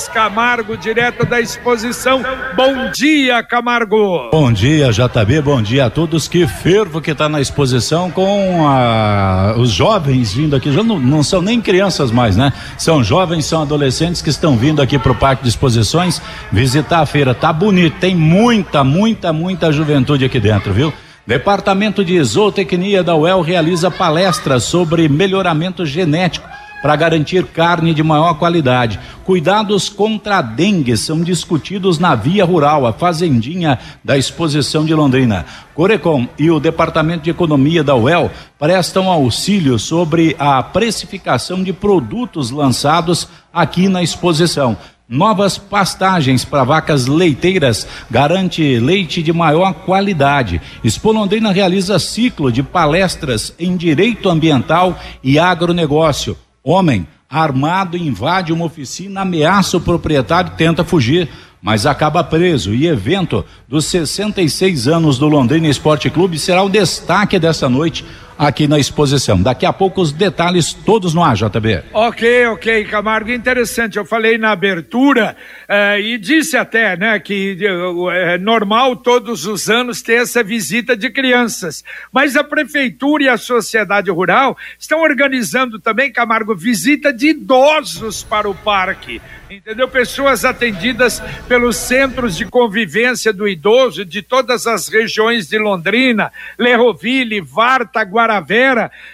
Camargo, 0.06 0.76
direto 0.76 1.24
da 1.24 1.40
exposição. 1.40 2.22
Bom 2.54 2.90
dia, 2.92 3.42
Camargo. 3.42 4.28
Bom 4.30 4.52
dia, 4.52 4.92
JB. 4.92 5.40
Bom 5.40 5.62
dia 5.62 5.86
a 5.86 5.90
todos. 5.90 6.28
Que 6.28 6.46
fervo 6.46 7.00
que 7.00 7.10
está 7.10 7.28
na 7.28 7.40
exposição 7.40 8.10
com 8.10 8.68
a, 8.68 9.54
os 9.56 9.70
jovens 9.70 10.32
vindo 10.32 10.54
aqui. 10.54 10.70
Já 10.70 10.82
não, 10.82 11.00
não, 11.00 11.22
são 11.22 11.40
nem 11.40 11.60
crianças 11.60 12.10
mais, 12.10 12.36
né? 12.36 12.52
São 12.76 13.02
jovens, 13.02 13.46
são 13.46 13.62
adolescentes 13.62 14.20
que 14.20 14.30
estão 14.30 14.56
vindo 14.56 14.82
aqui 14.82 14.98
para 14.98 15.12
o 15.12 15.14
Parque 15.14 15.42
de 15.42 15.48
Exposições 15.48 16.20
visitar 16.52 17.00
a 17.00 17.06
feira. 17.06 17.34
Tá 17.34 17.52
bonito, 17.52 17.96
tem 17.98 18.14
muita, 18.14 18.84
muita, 18.84 19.32
muita 19.32 19.72
juventude 19.72 20.24
aqui 20.24 20.38
dentro, 20.38 20.72
viu? 20.72 20.92
Departamento 21.26 22.04
de 22.04 22.22
Zootecnia 22.22 23.02
da 23.02 23.14
UEL 23.14 23.40
realiza 23.40 23.90
palestras 23.90 24.64
sobre 24.64 25.08
melhoramento 25.08 25.84
genético 25.84 26.57
para 26.82 26.96
garantir 26.96 27.44
carne 27.46 27.92
de 27.92 28.02
maior 28.02 28.34
qualidade. 28.34 28.98
Cuidados 29.24 29.88
contra 29.88 30.38
a 30.38 30.42
dengue 30.42 30.96
são 30.96 31.20
discutidos 31.20 31.98
na 31.98 32.14
Via 32.14 32.44
Rural, 32.44 32.86
a 32.86 32.92
Fazendinha 32.92 33.78
da 34.02 34.16
Exposição 34.16 34.84
de 34.84 34.94
Londrina. 34.94 35.44
Corecom 35.74 36.26
e 36.38 36.50
o 36.50 36.60
Departamento 36.60 37.24
de 37.24 37.30
Economia 37.30 37.84
da 37.84 37.94
UEL 37.94 38.30
prestam 38.58 39.10
auxílio 39.10 39.78
sobre 39.78 40.34
a 40.38 40.62
precificação 40.62 41.62
de 41.62 41.72
produtos 41.72 42.50
lançados 42.50 43.28
aqui 43.52 43.88
na 43.88 44.02
exposição. 44.02 44.76
Novas 45.08 45.56
pastagens 45.56 46.44
para 46.44 46.64
vacas 46.64 47.06
leiteiras 47.06 47.88
garante 48.10 48.78
leite 48.78 49.22
de 49.22 49.32
maior 49.32 49.72
qualidade. 49.72 50.60
Expo 50.84 51.12
Londrina 51.12 51.50
realiza 51.50 51.98
ciclo 51.98 52.52
de 52.52 52.62
palestras 52.62 53.54
em 53.58 53.74
direito 53.74 54.28
ambiental 54.28 54.98
e 55.24 55.38
agronegócio. 55.38 56.36
Homem 56.70 57.06
armado 57.30 57.96
invade 57.96 58.52
uma 58.52 58.66
oficina, 58.66 59.22
ameaça 59.22 59.78
o 59.78 59.80
proprietário 59.80 60.52
e 60.52 60.56
tenta 60.58 60.84
fugir, 60.84 61.26
mas 61.62 61.86
acaba 61.86 62.22
preso. 62.22 62.74
E 62.74 62.86
evento 62.86 63.42
dos 63.66 63.86
66 63.86 64.86
anos 64.86 65.18
do 65.18 65.26
Londrina 65.28 65.66
Esporte 65.66 66.10
Clube 66.10 66.38
será 66.38 66.62
o 66.62 66.68
destaque 66.68 67.38
dessa 67.38 67.70
noite 67.70 68.04
aqui 68.38 68.68
na 68.68 68.78
exposição. 68.78 69.42
Daqui 69.42 69.66
a 69.66 69.72
pouco 69.72 70.00
os 70.00 70.12
detalhes 70.12 70.72
todos 70.72 71.12
no 71.12 71.24
AJB. 71.24 71.82
Ok, 71.92 72.46
ok, 72.46 72.84
Camargo, 72.84 73.32
interessante. 73.32 73.98
Eu 73.98 74.04
falei 74.04 74.38
na 74.38 74.52
abertura 74.52 75.36
eh, 75.68 76.00
e 76.00 76.18
disse 76.18 76.56
até, 76.56 76.96
né, 76.96 77.18
que 77.18 77.58
eh, 77.60 78.34
é 78.34 78.38
normal 78.38 78.94
todos 78.96 79.44
os 79.44 79.68
anos 79.68 80.00
ter 80.00 80.22
essa 80.22 80.42
visita 80.42 80.96
de 80.96 81.10
crianças, 81.10 81.82
mas 82.12 82.36
a 82.36 82.44
prefeitura 82.44 83.24
e 83.24 83.28
a 83.28 83.36
sociedade 83.36 84.10
rural 84.10 84.56
estão 84.78 85.02
organizando 85.02 85.80
também, 85.80 86.12
Camargo, 86.12 86.54
visita 86.54 87.12
de 87.12 87.30
idosos 87.30 88.22
para 88.22 88.48
o 88.48 88.54
parque 88.54 89.20
entendeu? 89.50 89.88
Pessoas 89.88 90.44
atendidas 90.44 91.20
pelos 91.48 91.76
centros 91.76 92.36
de 92.36 92.44
convivência 92.44 93.32
do 93.32 93.48
idoso 93.48 94.04
de 94.04 94.22
todas 94.22 94.66
as 94.66 94.88
regiões 94.88 95.48
de 95.48 95.58
Londrina, 95.58 96.32
Lerroville, 96.58 97.40
Varta, 97.40 98.04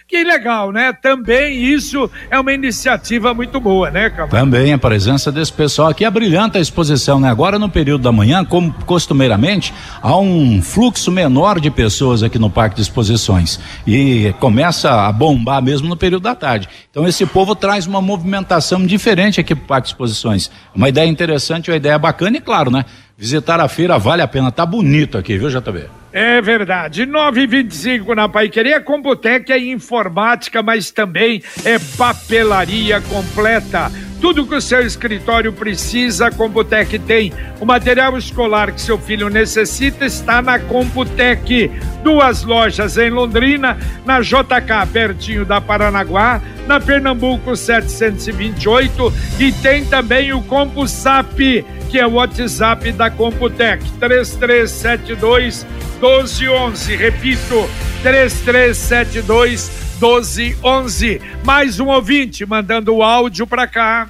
Que 0.08 0.24
legal, 0.24 0.72
né? 0.72 0.92
Também 0.92 1.62
isso 1.62 2.10
é 2.30 2.38
uma 2.38 2.52
iniciativa 2.52 3.32
muito 3.32 3.60
boa, 3.60 3.90
né, 3.90 4.10
Camargo? 4.10 4.36
Também 4.36 4.72
a 4.72 4.78
presença 4.78 5.30
desse 5.30 5.52
pessoal 5.52 5.88
aqui 5.88 6.04
é 6.04 6.10
brilhante 6.10 6.58
a 6.58 6.60
exposição, 6.60 7.20
né? 7.20 7.30
Agora 7.30 7.58
no 7.58 7.68
período 7.68 8.02
da 8.02 8.12
manhã, 8.12 8.44
como 8.44 8.72
costumeiramente, 8.84 9.72
há 10.02 10.16
um 10.16 10.60
fluxo 10.62 11.10
menor 11.10 11.60
de 11.60 11.70
pessoas 11.70 12.22
aqui 12.22 12.38
no 12.38 12.50
Parque 12.50 12.76
de 12.76 12.82
Exposições 12.82 13.60
e 13.86 14.34
começa 14.40 15.06
a 15.06 15.12
bombar 15.12 15.62
mesmo 15.62 15.88
no 15.88 15.96
período 15.96 16.24
da 16.24 16.34
tarde. 16.34 16.68
Então 16.90 17.06
esse 17.06 17.24
povo 17.26 17.54
traz 17.54 17.86
uma 17.86 18.00
movimentação 18.00 18.84
diferente 18.84 19.40
aqui 19.40 19.54
para 19.54 19.64
o 19.64 19.66
Parque 19.66 19.88
de 19.88 19.94
Exposições 19.94 20.50
uma 20.74 20.88
ideia 20.88 21.08
interessante, 21.08 21.70
uma 21.70 21.76
ideia 21.76 21.98
bacana 21.98 22.36
e 22.36 22.40
claro, 22.40 22.70
né? 22.70 22.84
Visitar 23.16 23.60
a 23.60 23.68
feira 23.68 23.98
vale 23.98 24.22
a 24.22 24.28
pena, 24.28 24.50
tá 24.50 24.66
bonito 24.66 25.16
aqui, 25.16 25.38
viu, 25.38 25.48
JB? 25.48 26.03
É 26.16 26.40
verdade. 26.40 27.04
925 27.06 28.14
na 28.14 28.28
Paiqueria, 28.28 28.80
Computec 28.80 29.52
é 29.52 29.58
informática, 29.58 30.62
mas 30.62 30.92
também 30.92 31.42
é 31.64 31.76
papelaria 31.98 33.00
completa. 33.00 33.90
Tudo 34.20 34.46
que 34.46 34.54
o 34.54 34.60
seu 34.60 34.80
escritório 34.86 35.52
precisa, 35.52 36.28
a 36.28 36.30
Computec 36.30 37.00
tem. 37.00 37.32
O 37.60 37.66
material 37.66 38.16
escolar 38.16 38.70
que 38.70 38.80
seu 38.80 38.96
filho 38.96 39.28
necessita 39.28 40.06
está 40.06 40.40
na 40.40 40.60
Computec. 40.60 41.68
Duas 42.04 42.44
lojas 42.44 42.96
em 42.96 43.10
Londrina, 43.10 43.76
na 44.06 44.20
JK, 44.20 44.86
pertinho 44.92 45.44
da 45.44 45.60
Paranaguá, 45.60 46.40
na 46.68 46.78
Pernambuco 46.78 47.56
728 47.56 49.12
e 49.40 49.50
tem 49.50 49.84
também 49.84 50.32
o 50.32 50.40
CompuSap, 50.42 51.64
que 51.94 52.00
é 52.00 52.06
o 52.08 52.14
WhatsApp 52.14 52.90
da 52.90 53.08
Computec, 53.08 53.80
3372 54.00 55.62
1211. 56.00 56.96
Repito, 56.96 57.70
3372 58.02 59.70
1211. 60.00 61.22
Mais 61.44 61.78
um 61.78 61.86
ouvinte 61.86 62.44
mandando 62.44 62.96
o 62.96 63.00
áudio 63.00 63.46
para 63.46 63.68
cá. 63.68 64.08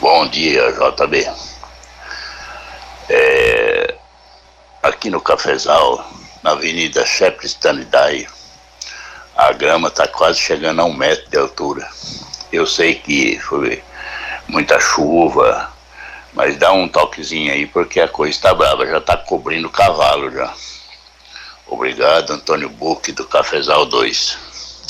Bom 0.00 0.26
dia, 0.28 0.72
JB. 0.72 1.30
É, 3.10 3.94
aqui 4.82 5.10
no 5.10 5.20
Cafezal, 5.20 6.02
na 6.42 6.52
Avenida 6.52 7.04
Shepard 7.04 7.46
Stanley, 7.46 8.26
a 9.36 9.52
grama 9.52 9.88
está 9.88 10.08
quase 10.08 10.38
chegando 10.38 10.80
a 10.80 10.86
um 10.86 10.94
metro 10.94 11.28
de 11.28 11.36
altura. 11.36 11.86
Eu 12.50 12.66
sei 12.66 12.94
que 12.94 13.38
foi 13.38 13.82
muita 14.52 14.78
chuva, 14.78 15.72
mas 16.34 16.56
dá 16.56 16.72
um 16.72 16.86
toquezinho 16.86 17.50
aí 17.52 17.66
porque 17.66 17.98
a 17.98 18.06
coisa 18.06 18.30
está 18.32 18.54
brava, 18.54 18.86
já 18.86 18.98
está 18.98 19.16
cobrindo 19.16 19.66
o 19.66 19.72
cavalo 19.72 20.30
já. 20.30 20.52
Obrigado, 21.66 22.34
Antônio 22.34 22.68
Buque, 22.68 23.12
do 23.12 23.24
Cafezal 23.24 23.86
2. 23.86 24.38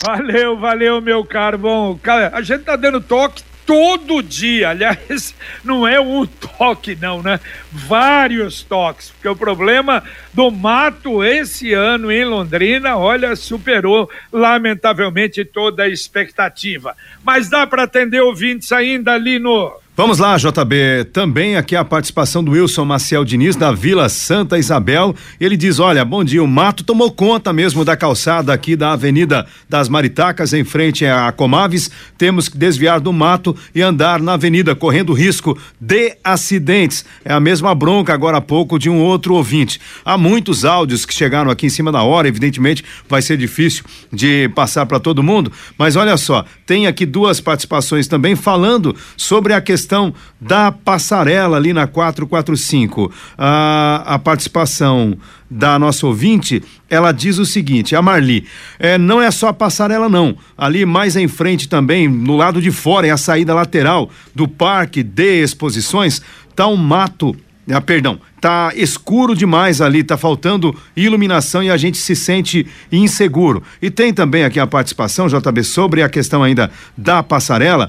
Valeu, 0.03 0.59
valeu, 0.59 1.01
meu 1.01 1.25
caro. 1.25 1.57
Bom, 1.57 1.99
a 2.33 2.43
gente 2.43 2.65
tá 2.65 2.75
dando 2.75 3.01
toque 3.01 3.45
todo 3.67 4.23
dia. 4.23 4.71
Aliás, 4.71 5.35
não 5.65 5.87
é 5.87 6.01
um 6.01 6.27
toque, 6.27 6.97
não, 7.01 7.23
né? 7.23 7.41
Vários 7.71 8.63
toques, 8.63 9.11
porque 9.11 9.29
o 9.29 9.37
problema 9.37 10.03
do 10.33 10.51
mato 10.51 11.23
esse 11.25 11.73
ano 11.73 12.11
em 12.11 12.25
Londrina, 12.25 12.97
olha, 12.97 13.35
superou 13.37 14.11
lamentavelmente 14.33 15.45
toda 15.45 15.85
a 15.85 15.89
expectativa. 15.89 16.97
Mas 17.25 17.49
dá 17.49 17.67
para 17.67 17.85
atender 17.85 18.21
ouvintes 18.21 18.73
ainda 18.73 19.13
ali 19.13 19.39
no 19.39 19.82
Vamos 19.95 20.19
lá, 20.19 20.39
JB. 20.39 21.11
Também 21.13 21.55
aqui 21.55 21.77
a 21.77 21.85
participação 21.85 22.43
do 22.43 22.53
Wilson 22.53 22.83
Maciel 22.83 23.27
Diniz, 23.27 23.57
da 23.57 23.73
Vila 23.73 24.09
Santa 24.09 24.59
Isabel. 24.59 25.15
Ele 25.39 25.55
diz: 25.55 25.79
Olha, 25.79 26.03
bom 26.03 26.25
dia. 26.25 26.43
O 26.43 26.49
mato 26.49 26.83
tomou 26.83 27.11
conta 27.13 27.53
mesmo 27.53 27.85
da 27.85 27.95
calçada 27.95 28.55
aqui 28.55 28.75
da 28.75 28.93
Avenida 28.93 29.47
das 29.69 29.91
Maritacas, 29.91 30.55
em 30.55 30.65
frente 30.65 31.05
à 31.05 31.31
Comaves. 31.31 31.91
Temos 32.17 32.49
que 32.49 32.57
desviar 32.57 33.01
do 33.01 33.13
mato 33.13 33.55
e 33.75 33.83
andar 33.83 34.19
na 34.23 34.33
avenida, 34.33 34.75
correndo 34.75 35.13
risco 35.13 35.59
de 35.79 36.17
acidentes. 36.25 37.05
É 37.23 37.35
a 37.35 37.39
mesma 37.39 37.75
bronca 37.75 38.15
agora 38.15 38.39
há 38.39 38.41
pouco 38.41 38.79
de 38.79 38.89
um 38.89 38.99
outro 38.99 39.35
ouvinte. 39.35 39.79
Há 40.07 40.17
muitos 40.17 40.65
áudios 40.65 41.05
que 41.05 41.13
chegaram 41.13 41.51
aqui 41.51 41.67
em 41.67 41.71
cima 41.71 41.93
da 41.93 42.03
hora, 42.03 42.27
evidentemente 42.27 42.83
vai 43.07 43.21
ser 43.21 43.37
difícil 43.37 43.85
de 44.11 44.49
passar 44.55 44.87
para 44.87 44.99
todo 44.99 45.23
mundo, 45.23 45.53
mas 45.77 45.97
olha 45.97 46.17
só, 46.17 46.47
tem 46.65 46.87
aqui 46.87 47.05
duas 47.05 47.43
participações 47.43 48.09
também 48.09 48.35
falando 48.35 48.97
sobre 49.19 49.53
a 49.53 49.61
questão 49.61 49.82
questão 49.83 50.15
da 50.41 50.71
passarela 50.71 51.57
ali 51.57 51.73
na 51.73 51.87
445. 51.87 53.13
A, 53.37 54.03
a 54.07 54.19
participação 54.19 55.19
da 55.51 55.79
nossa 55.79 56.07
ouvinte, 56.07 56.63
ela 56.89 57.11
diz 57.11 57.39
o 57.39 57.45
seguinte: 57.45 57.97
a 57.97 58.01
Marli, 58.01 58.47
é, 58.79 58.97
não 58.97 59.21
é 59.21 59.31
só 59.31 59.49
a 59.49 59.53
passarela, 59.53 60.09
não. 60.09 60.37
Ali 60.57 60.87
mais 60.87 61.17
em 61.17 61.27
frente 61.27 61.69
também, 61.69 62.09
no 62.09 62.37
lado 62.37 62.63
de 62.63 62.71
fora, 62.71 63.07
é 63.07 63.11
a 63.11 63.17
saída 63.17 63.55
lateral 63.55 64.09
do 64.35 64.47
parque 64.47 65.03
de 65.03 65.43
exposições, 65.43 66.23
tá 66.55 66.67
um 66.69 66.77
mato. 66.77 67.37
Ah, 67.71 67.81
perdão, 67.81 68.19
tá 68.41 68.73
escuro 68.75 69.37
demais 69.37 69.81
ali, 69.81 70.03
tá 70.03 70.17
faltando 70.17 70.75
iluminação 70.97 71.63
e 71.63 71.71
a 71.71 71.77
gente 71.77 71.97
se 71.97 72.17
sente 72.17 72.67
inseguro. 72.91 73.63
E 73.81 73.89
tem 73.89 74.13
também 74.13 74.43
aqui 74.43 74.59
a 74.59 74.67
participação, 74.67 75.29
JB, 75.29 75.63
sobre 75.63 76.03
a 76.03 76.09
questão 76.09 76.43
ainda 76.43 76.73
da 76.99 77.23
passarela 77.23 77.89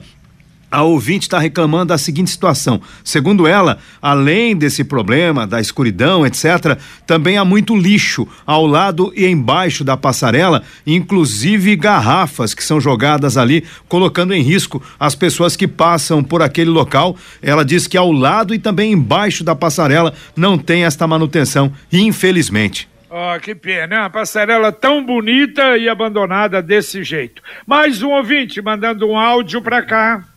a 0.74 0.82
ouvinte 0.82 1.28
está 1.28 1.38
reclamando 1.38 1.90
da 1.90 2.00
seguinte 2.00 2.32
situação. 2.32 2.82
Segundo 3.04 3.46
ela, 3.46 3.78
além 4.02 4.56
desse 4.56 4.84
problema 4.84 5.46
da 5.46 5.62
escuridão, 5.62 6.26
etc., 6.26 6.80
também 7.06 7.38
há 7.38 7.46
muito 7.46 7.76
lixo 7.76 8.28
ao 8.44 8.66
lado 8.66 9.14
e 9.16 9.28
embaixo 9.28 9.84
da 9.84 9.96
passarela, 9.96 10.64
inclusive 10.88 11.76
garrafas 11.76 12.56
que 12.56 12.64
são 12.64 12.82
jogadas 12.82 13.38
ali, 13.38 13.64
colocando 13.88 14.34
em 14.34 14.42
risco 14.42 14.82
as 15.00 15.14
pessoas 15.14 15.56
que 15.56 15.68
passam 15.68 16.24
por 16.24 16.42
aquele 16.42 16.72
local. 16.72 17.16
Ela 17.40 17.64
diz 17.64 17.86
que 17.86 17.96
ao 17.96 18.12
lado 18.12 18.52
e 18.56 18.58
também 18.58 18.94
embaixo 18.94 19.44
da 19.44 19.56
passarela 19.56 20.12
não 20.36 20.58
tem 20.58 20.86
esta 20.86 21.06
manutenção, 21.06 21.72
infelizmente. 21.92 22.90
Oh, 23.12 23.40
que 23.40 23.54
pena, 23.54 24.00
uma 24.00 24.10
passarela 24.10 24.72
tão 24.72 25.06
bonita 25.06 25.78
e 25.78 25.88
abandonada 25.88 26.64
desse 26.64 27.04
jeito. 27.04 27.44
Mais 27.64 28.02
um 28.02 28.10
ouvinte 28.10 28.60
mandando 28.60 29.08
um 29.08 29.16
áudio 29.16 29.62
para 29.62 29.84
cá. 29.84 30.33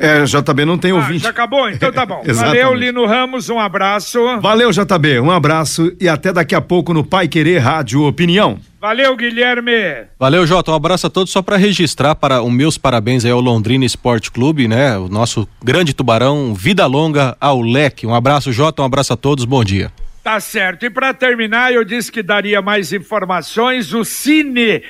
É, 0.00 0.24
JB 0.24 0.64
não 0.64 0.78
tem 0.78 0.92
ah, 0.92 0.94
ouvinte. 0.94 1.24
Já 1.24 1.28
acabou? 1.28 1.68
Então 1.68 1.92
tá 1.92 2.06
bom. 2.06 2.22
Valeu, 2.32 2.74
Lino 2.74 3.04
Ramos, 3.04 3.50
um 3.50 3.60
abraço. 3.60 4.18
Valeu, 4.40 4.70
JB, 4.70 5.20
um 5.20 5.30
abraço 5.30 5.92
e 6.00 6.08
até 6.08 6.32
daqui 6.32 6.54
a 6.54 6.60
pouco 6.60 6.94
no 6.94 7.04
Pai 7.04 7.28
Querer 7.28 7.58
Rádio 7.58 8.02
Opinião. 8.04 8.58
Valeu, 8.80 9.14
Guilherme. 9.14 10.06
Valeu, 10.18 10.46
Jota. 10.46 10.70
Um 10.70 10.74
abraço 10.74 11.06
a 11.06 11.10
todos. 11.10 11.30
Só 11.30 11.42
para 11.42 11.58
registrar 11.58 12.14
para 12.14 12.40
os 12.40 12.50
meus 12.50 12.78
parabéns 12.78 13.26
aí 13.26 13.30
ao 13.30 13.42
Londrina 13.42 13.84
Esporte 13.84 14.30
Clube, 14.30 14.66
né? 14.66 14.96
O 14.96 15.06
nosso 15.06 15.46
grande 15.62 15.92
tubarão, 15.92 16.54
vida 16.54 16.86
longa 16.86 17.36
ao 17.38 17.60
leque. 17.60 18.06
Um 18.06 18.14
abraço, 18.14 18.50
Jota. 18.54 18.80
Um 18.80 18.86
abraço 18.86 19.12
a 19.12 19.16
todos. 19.18 19.44
Bom 19.44 19.62
dia. 19.62 19.92
Tá 20.22 20.38
certo. 20.38 20.84
E 20.84 20.90
para 20.90 21.14
terminar, 21.14 21.72
eu 21.72 21.82
disse 21.82 22.12
que 22.12 22.22
daria 22.22 22.60
mais 22.60 22.92
informações. 22.92 23.94
O 23.94 24.04
Cine 24.04 24.76
uh, 24.76 24.82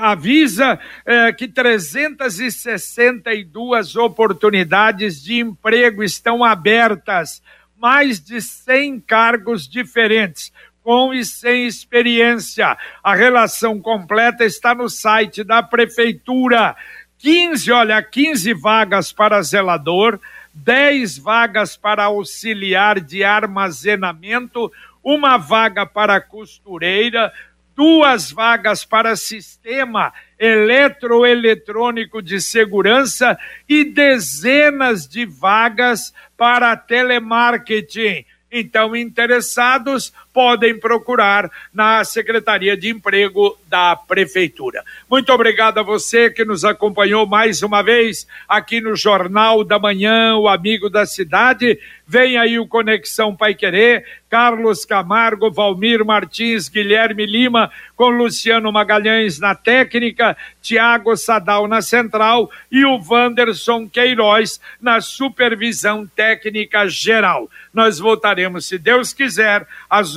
avisa 0.00 0.78
uh, 0.78 1.36
que 1.36 1.46
362 1.46 3.94
oportunidades 3.94 5.22
de 5.22 5.38
emprego 5.38 6.02
estão 6.02 6.42
abertas, 6.42 7.42
mais 7.76 8.18
de 8.18 8.40
100 8.40 9.00
cargos 9.00 9.68
diferentes. 9.68 10.50
Com 10.82 11.12
e 11.12 11.26
sem 11.26 11.66
experiência. 11.66 12.74
A 13.04 13.14
relação 13.14 13.78
completa 13.78 14.46
está 14.46 14.74
no 14.74 14.88
site 14.88 15.44
da 15.44 15.62
Prefeitura. 15.62 16.74
15, 17.18 17.70
olha, 17.72 18.02
15 18.02 18.54
vagas 18.54 19.12
para 19.12 19.42
zelador, 19.42 20.18
10 20.54 21.18
vagas 21.18 21.76
para 21.76 22.04
auxiliar 22.04 23.00
de 23.00 23.22
armazenamento, 23.24 24.72
uma 25.02 25.36
vaga 25.36 25.86
para 25.86 26.20
costureira, 26.20 27.32
duas 27.76 28.32
vagas 28.32 28.84
para 28.84 29.14
sistema 29.14 30.12
eletroeletrônico 30.36 32.20
de 32.20 32.40
segurança 32.40 33.38
e 33.68 33.84
dezenas 33.84 35.06
de 35.06 35.24
vagas 35.24 36.12
para 36.36 36.76
telemarketing. 36.76 38.24
Então, 38.50 38.96
interessados 38.96 40.12
podem 40.38 40.78
procurar 40.78 41.50
na 41.74 42.04
Secretaria 42.04 42.76
de 42.76 42.88
Emprego 42.88 43.58
da 43.66 43.96
Prefeitura. 43.96 44.84
Muito 45.10 45.32
obrigado 45.32 45.78
a 45.78 45.82
você 45.82 46.30
que 46.30 46.44
nos 46.44 46.64
acompanhou 46.64 47.26
mais 47.26 47.60
uma 47.60 47.82
vez 47.82 48.24
aqui 48.48 48.80
no 48.80 48.94
Jornal 48.94 49.64
da 49.64 49.80
Manhã, 49.80 50.36
o 50.36 50.46
Amigo 50.46 50.88
da 50.88 51.04
Cidade. 51.04 51.76
Vem 52.06 52.38
aí 52.38 52.58
o 52.58 52.68
Conexão 52.68 53.36
Pai 53.36 53.52
Querer, 53.52 54.02
Carlos 54.30 54.84
Camargo, 54.84 55.50
Valmir 55.50 56.04
Martins, 56.04 56.68
Guilherme 56.68 57.26
Lima, 57.26 57.70
com 57.94 58.08
Luciano 58.08 58.72
Magalhães 58.72 59.38
na 59.38 59.54
técnica, 59.54 60.36
Tiago 60.62 61.16
Sadal 61.16 61.66
na 61.66 61.82
central 61.82 62.50
e 62.70 62.84
o 62.84 62.98
Wanderson 62.98 63.88
Queiroz 63.88 64.60
na 64.80 65.00
supervisão 65.00 66.06
técnica 66.06 66.88
geral. 66.88 67.50
Nós 67.74 67.98
voltaremos, 67.98 68.66
se 68.66 68.78
Deus 68.78 69.12
quiser, 69.12 69.66
às 69.90 70.16